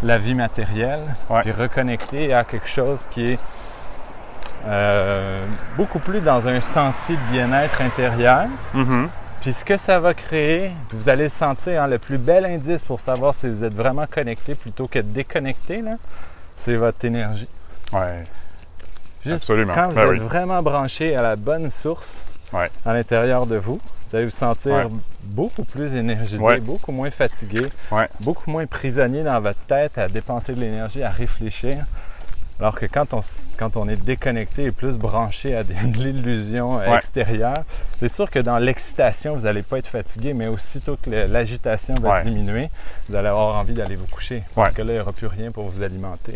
[0.01, 1.01] la vie matérielle,
[1.41, 3.39] puis reconnecter à quelque chose qui est
[4.67, 5.45] euh,
[5.77, 8.45] beaucoup plus dans un sentier de bien-être intérieur.
[8.73, 9.09] Mhm.
[9.41, 12.83] Puis ce que ça va créer, vous allez le sentir, hein, le plus bel indice
[12.83, 15.91] pour savoir si vous êtes vraiment connecté plutôt que déconnecté, là,
[16.57, 17.47] c'est votre énergie.
[17.93, 18.23] Ouais.
[19.23, 19.73] Juste Absolument.
[19.73, 20.19] quand vous Ben êtes oui.
[20.19, 22.69] vraiment branché à la bonne source Ouais.
[22.85, 24.87] à l'intérieur de vous, vous allez vous sentir Ouais.
[25.23, 26.59] beaucoup plus énergisé, Ouais.
[26.59, 27.61] beaucoup moins fatigué,
[28.19, 31.85] beaucoup moins prisonnier dans votre tête à dépenser de l'énergie, à réfléchir.
[32.59, 33.19] Alors que quand on,
[33.59, 36.95] quand on est déconnecté et plus branché à de l'illusion Ouais.
[36.95, 37.57] extérieure,
[37.99, 42.15] c'est sûr que dans l'excitation, vous n'allez pas être fatigué, mais aussitôt que l'agitation va
[42.15, 42.23] Ouais.
[42.23, 42.69] diminuer,
[43.09, 44.43] vous allez avoir envie d'aller vous coucher.
[44.55, 44.75] Parce Ouais.
[44.75, 46.33] que là, il n'y aura plus rien pour vous alimenter.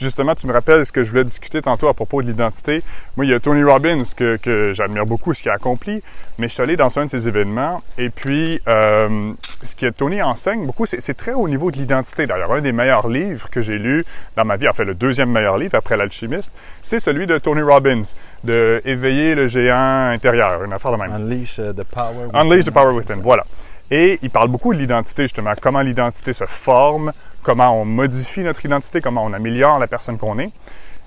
[0.00, 2.82] Justement, tu me rappelles ce que je voulais discuter tantôt à propos de l'identité.
[3.16, 6.02] Moi, il y a Tony Robbins que, que j'admire beaucoup, ce qu'il a accompli,
[6.38, 10.22] mais je suis allé dans un de ses événements et puis euh, ce que Tony
[10.22, 12.26] enseigne beaucoup, c'est très au niveau de l'identité.
[12.26, 14.04] D'ailleurs, un des meilleurs livres que j'ai lu
[14.36, 17.62] dans ma vie, en fait le deuxième meilleur livre après l'alchimiste, c'est celui de Tony
[17.62, 18.02] Robbins,
[18.44, 21.12] de Éveiller le géant intérieur, une affaire de même.
[21.12, 22.40] Unleash uh, the power within.
[22.40, 23.44] Unleash the Power Within, voilà.
[23.90, 28.64] Et il parle beaucoup de l'identité, justement, comment l'identité se forme, comment on modifie notre
[28.64, 30.50] identité, comment on améliore la personne qu'on est.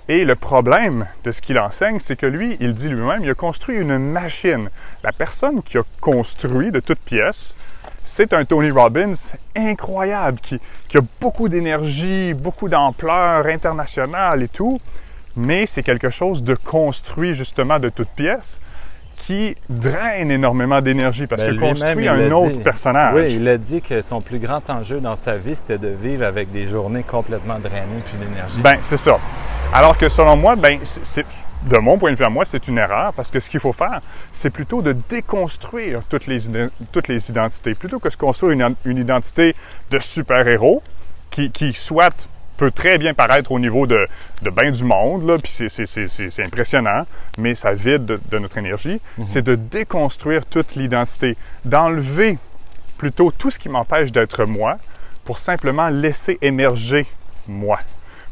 [0.06, 3.34] Et le problème de ce qu'il enseigne, c'est que lui, il dit lui-même, il a
[3.34, 4.68] construit une machine.
[5.02, 7.56] La personne qui a construit de toutes pièces,
[8.04, 9.12] c'est un Tony Robbins
[9.56, 14.78] incroyable, qui, qui a beaucoup d'énergie, beaucoup d'ampleur internationale et tout,
[15.36, 18.60] mais c'est quelque chose de construit justement de toutes pièces
[19.16, 22.58] qui draine énormément d'énergie parce Ben, qu'il construit un autre dit.
[22.58, 23.14] personnage.
[23.14, 26.24] Oui, il a dit que son plus grand enjeu dans sa vie, c'était de vivre
[26.26, 28.60] avec des journées complètement drainées puis d'énergie.
[28.60, 29.18] Ben, c'est ça.
[29.76, 31.26] Alors que selon moi, ben, c'est-
[31.62, 33.72] de mon point de vue à moi, c'est une erreur parce que ce qu'il faut
[33.72, 36.38] faire, c'est plutôt de déconstruire toutes les,
[36.92, 37.74] toutes les identités.
[37.74, 39.56] Plutôt que de se construire une, une identité
[39.90, 40.80] de super-héros
[41.30, 44.06] qui, qui soit peut très bien paraître au niveau de,
[44.42, 47.04] de ben du monde, là, puis c'est- impressionnant,
[47.36, 52.38] mais ça vide de, de notre énergie, c'est de déconstruire toute l'identité, d'enlever
[52.96, 54.76] plutôt tout ce qui m'empêche d'être moi
[55.24, 57.06] pour simplement laisser émerger
[57.48, 57.80] moi.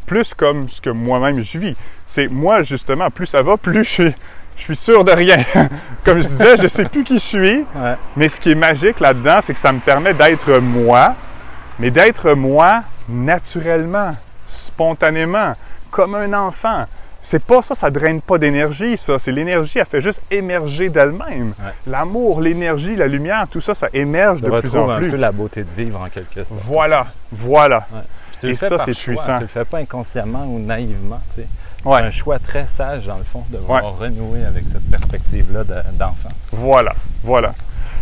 [0.07, 1.77] Plus comme ce que moi-même je vis.
[2.05, 4.15] C'est moi, justement, plus ça va, plus je suis,
[4.57, 5.39] je suis sûr de rien.
[6.05, 7.95] comme je disais, je sais plus qui je suis, Ouais.
[8.17, 11.15] mais ce qui est magique là-dedans, c'est que ça me permet d'être moi,
[11.79, 15.55] mais d'être moi naturellement, spontanément,
[15.91, 16.87] comme un enfant.
[17.25, 19.17] C'est pas ça, ça draine pas d'énergie, ça.
[19.17, 21.55] C'est l'énergie, elle fait juste émerger d'elle-même.
[21.61, 21.73] Ouais.
[21.87, 25.11] L'amour, l'énergie, la lumière, tout ça, ça émerge de plus en un plus.
[25.11, 26.61] peu la beauté de vivre en quelque sorte.
[26.65, 27.87] Voilà, voilà.
[28.43, 29.35] Tu le Et fais ça, c'est puissant.
[29.37, 31.21] Tu le fais pas inconsciemment ou naïvement.
[31.29, 31.47] tu sais.
[31.83, 32.01] C'est Ouais.
[32.01, 36.29] un choix très sage, dans le fond, de vouloir renouer avec cette perspective-là de- d'enfant.
[36.53, 36.93] Voilà,
[37.25, 37.55] voilà.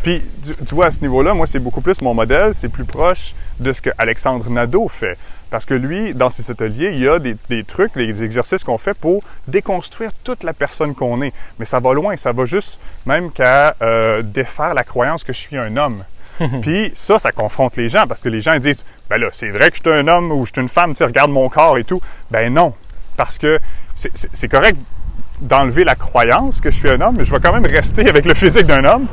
[0.02, 2.84] Puis, tu, tu vois, à ce niveau-là, moi, c'est beaucoup plus mon modèle, c'est plus
[2.84, 5.16] proche de ce que Alexandre Nadeau fait.
[5.50, 8.78] Parce que lui, dans ses ateliers, il y a des, des trucs, des exercices qu'on
[8.78, 11.32] fait pour déconstruire toute la personne qu'on est.
[11.58, 15.38] Mais ça va loin, ça va juste même qu'à euh, défaire la croyance que je
[15.38, 16.04] suis un homme.
[16.62, 19.70] Puis ça, ça confronte les gens parce que les gens disent, ben là, c'est vrai
[19.70, 21.84] que je suis un homme ou je suis une femme, tu regarde mon corps et
[21.84, 22.00] tout.
[22.30, 22.74] Ben non,
[23.16, 23.58] parce que
[23.94, 24.78] c'est correct
[25.40, 28.24] d'enlever la croyance que je suis un homme, mais je vais quand même rester avec
[28.24, 29.06] le physique d'un homme,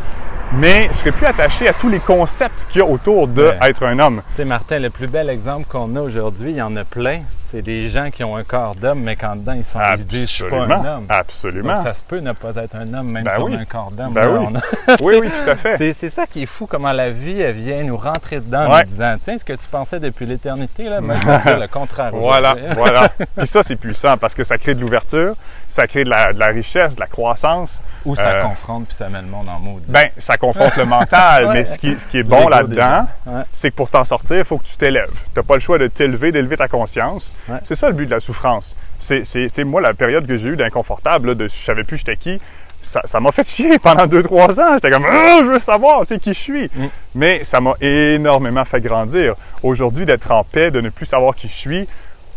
[0.53, 3.69] mais je serai plus attaché à tous les concepts qu'il y a autour de Ouais.
[3.69, 4.21] être un homme.
[4.29, 7.21] Tu sais, Martin, le plus bel exemple qu'on a aujourd'hui, il y en a plein.
[7.41, 10.03] C'est des gens qui ont un corps d'homme, mais qu'en dedans, ils, sont, ils se
[10.03, 11.05] disent «je suis pas un homme».
[11.09, 11.75] Absolument.
[11.75, 13.51] Donc, ça se peut ne pas être un homme, même Ben si oui.
[13.55, 14.13] on a un corps d'homme.
[14.13, 14.57] Ben oui.
[14.87, 15.93] a- Oui, oui, tout à fait.
[15.93, 18.81] C'est, ça qui est fou, comment la vie, elle vient nous rentrer dedans en Ouais.
[18.83, 20.99] nous disant Tiens, ce que tu pensais depuis l'éternité, là,
[21.45, 22.11] dire le contraire.
[22.13, 23.09] Voilà, voilà.
[23.37, 25.35] Puis ça, c'est puissant parce que ça crée de l'ouverture,
[25.67, 27.81] ça crée de la, de la richesse, de la croissance.
[28.05, 29.91] Ou ça Euh, confronte, puis ça met le monde en maudit.
[29.91, 31.53] Ben, ça confronte le mental, Ouais.
[31.53, 33.07] mais ce qui, ce qui est bon là-dedans.
[33.25, 33.41] Ouais.
[33.51, 35.11] c'est que pour t'en sortir, il faut que tu t'élèves.
[35.11, 37.33] Tu n'as pas le choix de t'élever, d'élever ta conscience.
[37.47, 37.57] Ouais.
[37.63, 38.75] C'est ça le but de la souffrance.
[38.97, 41.97] C'est, c'est, c'est moi la période que j'ai eue d'inconfortable, là, de je savais plus
[41.97, 42.39] j'étais qui.
[42.79, 44.73] Ça, ça m'a fait chier pendant 2-3 ans.
[44.75, 46.65] J'étais comme, Ah, je veux savoir, tu sais, qui je suis.
[46.73, 46.85] Mm.
[47.15, 49.33] Mais ça m'a énormément fait grandir.
[49.63, 51.87] Aujourd'hui, d'être en paix, de ne plus savoir qui je suis,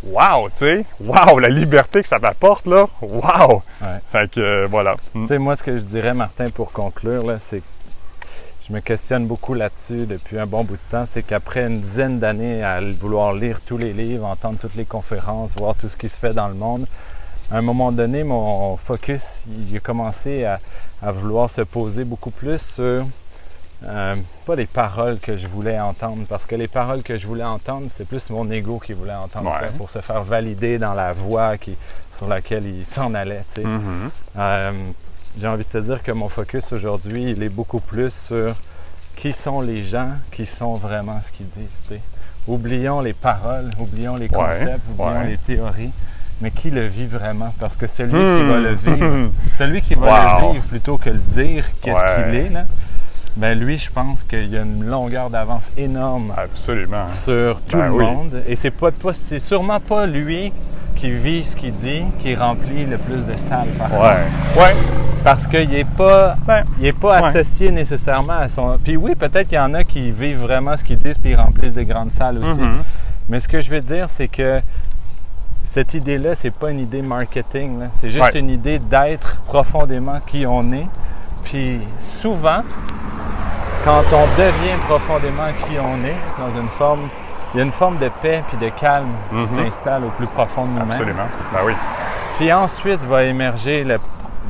[0.03, 3.63] wow, tu sais, wow, la liberté que ça m'apporte, là, wow.
[3.83, 3.89] Ouais.
[4.11, 4.97] Fait que, euh, voilà.
[5.15, 5.23] Mm.
[5.23, 7.65] Tu sais, moi, ce que je dirais, Martin, pour conclure, là, c'est que
[8.71, 11.05] je me questionne beaucoup là-dessus depuis un bon bout de temps.
[11.05, 15.57] C'est qu'après une dizaine d'années à vouloir lire tous les livres, entendre toutes les conférences,
[15.57, 16.87] voir tout ce qui se fait dans le monde,
[17.51, 20.61] à un moment donné, mon focus, il a commencé à,
[21.03, 23.07] à vouloir se poser beaucoup plus sur
[23.83, 24.15] euh,
[24.47, 27.87] pas les paroles que je voulais entendre, parce que les paroles que je voulais entendre,
[27.89, 31.59] c'est plus mon ego qui voulait entendre ça pour se faire valider dans la voie
[31.59, 31.77] qui,
[32.17, 33.43] sur laquelle il s'en allait.
[33.49, 33.65] tu sais.
[33.65, 34.11] Mhm.
[34.39, 34.73] Euh,
[35.39, 38.55] J'ai envie de te dire que mon focus aujourd'hui, il est beaucoup plus sur
[39.17, 41.83] qui sont les gens qui sont vraiment ce qu'ils disent.
[41.83, 42.01] tu sais.
[42.49, 45.27] Oublions les paroles, oublions les Ouais, concepts, oublions ouais.
[45.29, 45.91] les théories,
[46.41, 47.55] mais qui le vit vraiment?
[47.61, 48.49] Parce que celui qui Hmm.
[48.49, 50.07] va le vivre, celui qui va
[50.39, 50.47] Wow.
[50.49, 52.25] le vivre plutôt que le dire qu'est-ce Ouais.
[52.25, 52.65] qu'il est, là,
[53.37, 57.07] ben lui, je pense qu'il y a une longueur d'avance énorme Absolument.
[57.09, 58.05] sur tout Ben le oui.
[58.05, 58.43] monde.
[58.49, 60.53] Et c'est pas, pas- c'est sûrement pas lui
[60.97, 63.93] qui vit ce qu'il dit qui remplit le plus de salles par.
[63.93, 64.17] Ouais.
[64.63, 64.75] Ouais.
[65.23, 67.27] Parce qu'il n'est pas, Ben, il est pas ouais.
[67.29, 68.79] associé nécessairement à son.
[68.83, 71.37] Puis oui, peut-être qu'il y en a qui vivent vraiment ce qu'ils disent puis ils
[71.37, 72.59] remplissent des grandes salles aussi.
[72.61, 72.79] Mhm.
[73.29, 74.61] Mais ce que je veux dire, c'est que
[75.65, 77.79] cette idée-là, c'est pas une idée marketing.
[77.93, 78.41] C'est juste Ouais.
[78.41, 80.87] une idée d'être profondément qui on est.
[81.45, 82.63] Puis souvent,
[83.85, 87.09] quand on devient profondément qui on est, dans une forme,
[87.55, 89.43] il y a une forme de paix puis de calme Mhm.
[89.43, 90.91] qui s'installe au plus profond de nous-mêmes.
[90.91, 91.27] Absolument.
[91.53, 91.73] Ben oui.
[92.37, 93.97] Puis ensuite va émerger la,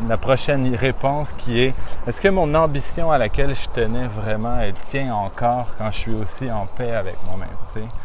[0.09, 1.74] la prochaine réponse qui est
[2.07, 6.14] est-ce que mon ambition à laquelle je tenais vraiment, elle tient encore quand je suis
[6.14, 7.48] aussi en paix avec moi-même?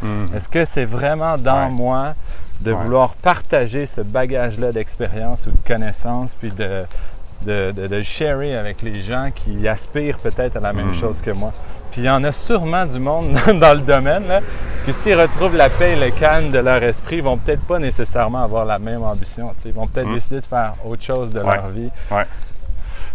[0.02, 0.36] Mhm.
[0.36, 1.70] Est-ce que c'est vraiment dans Ouais.
[1.72, 2.14] moi
[2.62, 2.78] de Ouais.
[2.84, 6.86] vouloir partager ce bagage-là d'expérience ou de connaissances, puis de,
[7.44, 10.94] de, de, de le sharer avec les gens qui aspirent peut-être à la même Mhm.
[10.94, 11.54] chose que moi?
[11.92, 14.42] Puis il y en a sûrement du monde dans le domaine là,
[14.86, 18.44] qui s'ils retrouvent la paix et le calme de leur esprit, vont peut-être pas nécessairement
[18.44, 19.52] avoir la même ambition.
[19.66, 20.14] Ils vont peut-être Mhm.
[20.16, 21.56] décider de faire autre chose de Ouais.
[21.56, 21.90] leur vie.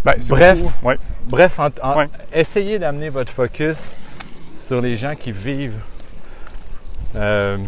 [0.05, 0.59] Ben, c'est Bref.
[0.61, 0.99] beaucoup- Ouais.
[1.27, 2.09] Bref, en- en- Ouais.
[2.33, 3.97] essayez d'amener votre focus
[4.59, 5.81] sur les gens qui vivent,
[7.17, 7.59] euh,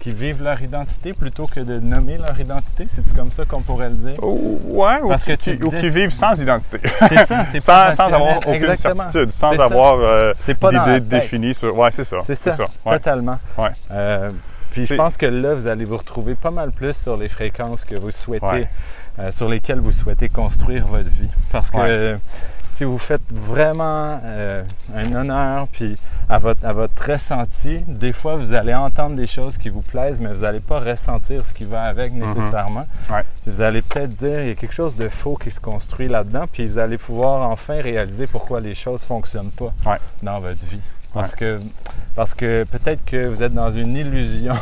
[0.00, 2.86] qui vivent leur identité plutôt que de nommer leur identité?
[2.88, 4.14] C'est comme ça qu'on pourrait le dire?
[4.22, 6.78] Oh, Ouais, ou Parce que qui, tu ou disais- qui vivent sans identité.
[7.08, 8.96] C'est ça, c'est sans, sans avoir aucune Exactement.
[9.08, 9.64] certitude, sans ça.
[9.64, 11.76] avoir euh, d'idée définie sur.
[11.76, 12.18] Ouais, c'est ça.
[12.24, 12.92] C'est ça, Ouais.
[12.92, 13.38] totalement.
[13.56, 13.70] Ouais.
[13.90, 14.30] Euh,
[14.70, 17.84] puis je pense que là, vous allez vous retrouver pas mal plus sur les fréquences
[17.84, 18.68] que vous souhaitez, Ouais.
[19.18, 21.30] euh, sur lesquelles vous souhaitez construire votre vie.
[21.50, 22.18] Parce que
[22.78, 24.62] si vous faites vraiment euh,
[24.94, 25.96] un honneur puis
[26.28, 30.20] à votre, à votre ressenti, des fois, vous allez entendre des choses qui vous plaisent,
[30.20, 32.86] mais vous n'allez pas ressentir ce qui va avec nécessairement.
[33.10, 33.22] Ouais.
[33.42, 36.06] Puis vous allez peut-être dire, il y a quelque chose de faux qui se construit
[36.06, 39.98] là-dedans, puis vous allez pouvoir enfin réaliser pourquoi les choses ne fonctionnent pas Ouais.
[40.22, 40.80] dans votre vie.
[41.12, 41.60] Parce que,
[42.14, 44.54] parce que peut-être que vous êtes dans une illusion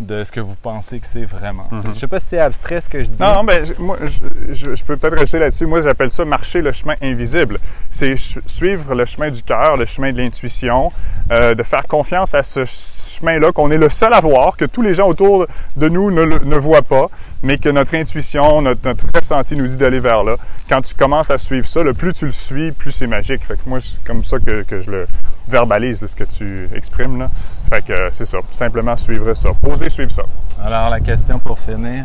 [0.00, 1.66] de ce que vous pensez que c'est vraiment.
[1.72, 1.80] Mhm.
[1.84, 3.20] Je ne sais pas si c'est abstrait ce que je dis.
[3.22, 5.66] Non, non, ben, je- moi, je, je- je peux peut-être rajouter là-dessus.
[5.66, 7.58] Moi, j'appelle ça marcher le chemin invisible.
[7.88, 10.92] C'est suivre le chemin du cœur, le chemin de l'intuition,
[11.32, 14.82] euh, de faire confiance à ce chemin-là qu'on est le seul à voir, que tous
[14.82, 17.08] les gens autour de nous ne voient pas,
[17.42, 20.36] mais que notre intuition, notre, ressenti nous dit d'aller vers là.
[20.68, 23.44] Quand tu commences à suivre ça, le plus tu le suis, plus c'est magique.
[23.44, 25.06] Fait que moi, c'est comme ça que, je le
[25.48, 27.18] verbalise, ce que tu exprimes.
[27.18, 27.30] Là.
[27.70, 28.38] Fait que euh, c'est ça.
[28.50, 29.50] Simplement suivre ça.
[29.60, 30.22] Poser, suivre ça.
[30.62, 32.04] Alors, la question pour finir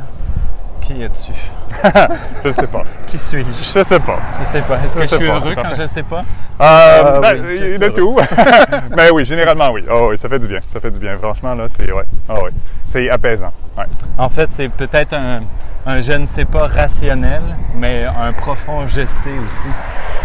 [0.83, 1.31] qui es-tu?
[2.45, 2.83] Je sais pas.
[3.07, 3.79] Qui suis-je?
[3.79, 4.19] Je sais pas.
[4.39, 4.77] Je sais pas.
[4.83, 6.19] Est-ce que je suis pas, heureux quand je sais pas?
[6.19, 6.23] Euh,
[6.59, 8.17] Ah ben, oui, je y a de tout.
[8.95, 9.83] Mais oui, généralement, oui.
[9.89, 10.59] Oh, oui, ça fait du bien.
[10.67, 11.17] Ça fait du bien.
[11.17, 12.03] Franchement, là, c'est ouais.
[12.29, 12.51] Ah oui.
[12.85, 13.51] C'est apaisant.
[13.77, 13.85] Ouais.
[14.17, 15.41] En fait, c'est peut-être un,
[15.85, 17.43] un je ne sais pas rationnel,
[17.75, 19.69] mais un profond je sais aussi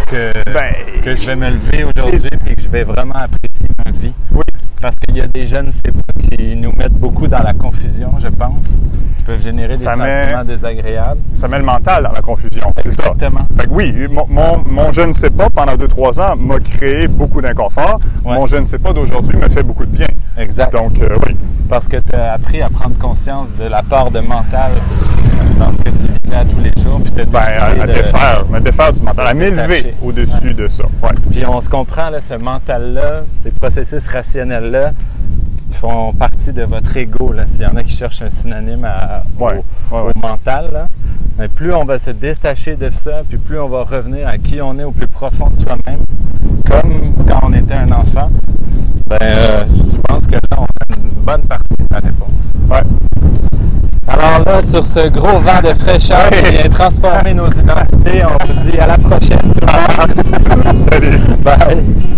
[0.07, 3.91] que, Ben, que je vais me lever aujourd'hui et que je vais vraiment apprécier ma
[3.91, 4.13] vie.
[4.33, 4.43] Oui.
[4.81, 7.53] Parce qu'il y a des je ne sais pas qui nous mettent beaucoup dans la
[7.53, 8.81] confusion, je pense,
[9.17, 11.21] qui peuvent générer Ça des met- sentiments désagréables.
[11.35, 12.73] ça met le mental dans la confusion.
[12.85, 13.03] C'est ça.
[13.13, 13.45] Exactement.
[13.57, 17.09] Fait que oui, mon, mon, mon je ne sais pas pendant 2-3 ans m'a créé
[17.09, 17.99] beaucoup d'inconfort.
[18.25, 18.35] Ouais.
[18.35, 20.07] Mon je ne sais pas d'aujourd'hui me fait beaucoup de bien.
[20.37, 20.73] Exact.
[20.73, 21.37] Donc, euh, oui.
[21.69, 24.73] Parce que tu as appris à prendre conscience de la part de mental
[25.59, 28.61] dans ce que tu vivais à tous les jours, puis Ben, à, à défaire, me
[28.61, 30.85] défaire du mental, à m'élever au-dessus de ça.
[31.03, 31.11] Ouais.
[31.31, 34.07] Puis on se comprend, là, ce mental-là, ces processus
[35.73, 37.33] font partie de votre ego.
[37.47, 39.53] S'il y en a qui cherchent un synonyme à- au, Ouais,
[39.93, 40.13] ouais, au ouais.
[40.21, 40.87] mental, là.
[41.39, 44.61] mais plus on va se détacher de ça, puis plus on va revenir à qui
[44.61, 46.01] on est au plus profond de soi-même,
[46.69, 48.29] comme quand on était un enfant,
[49.07, 52.53] ben, euh, je pense que là, on a une bonne partie de la réponse.
[54.09, 58.71] Alors là, sur ce gros vent de fraîcheur qui vient transformer nos identités, on vous
[58.71, 59.53] dit à la prochaine.
[60.77, 61.19] Salut.
[61.45, 62.18] Bye!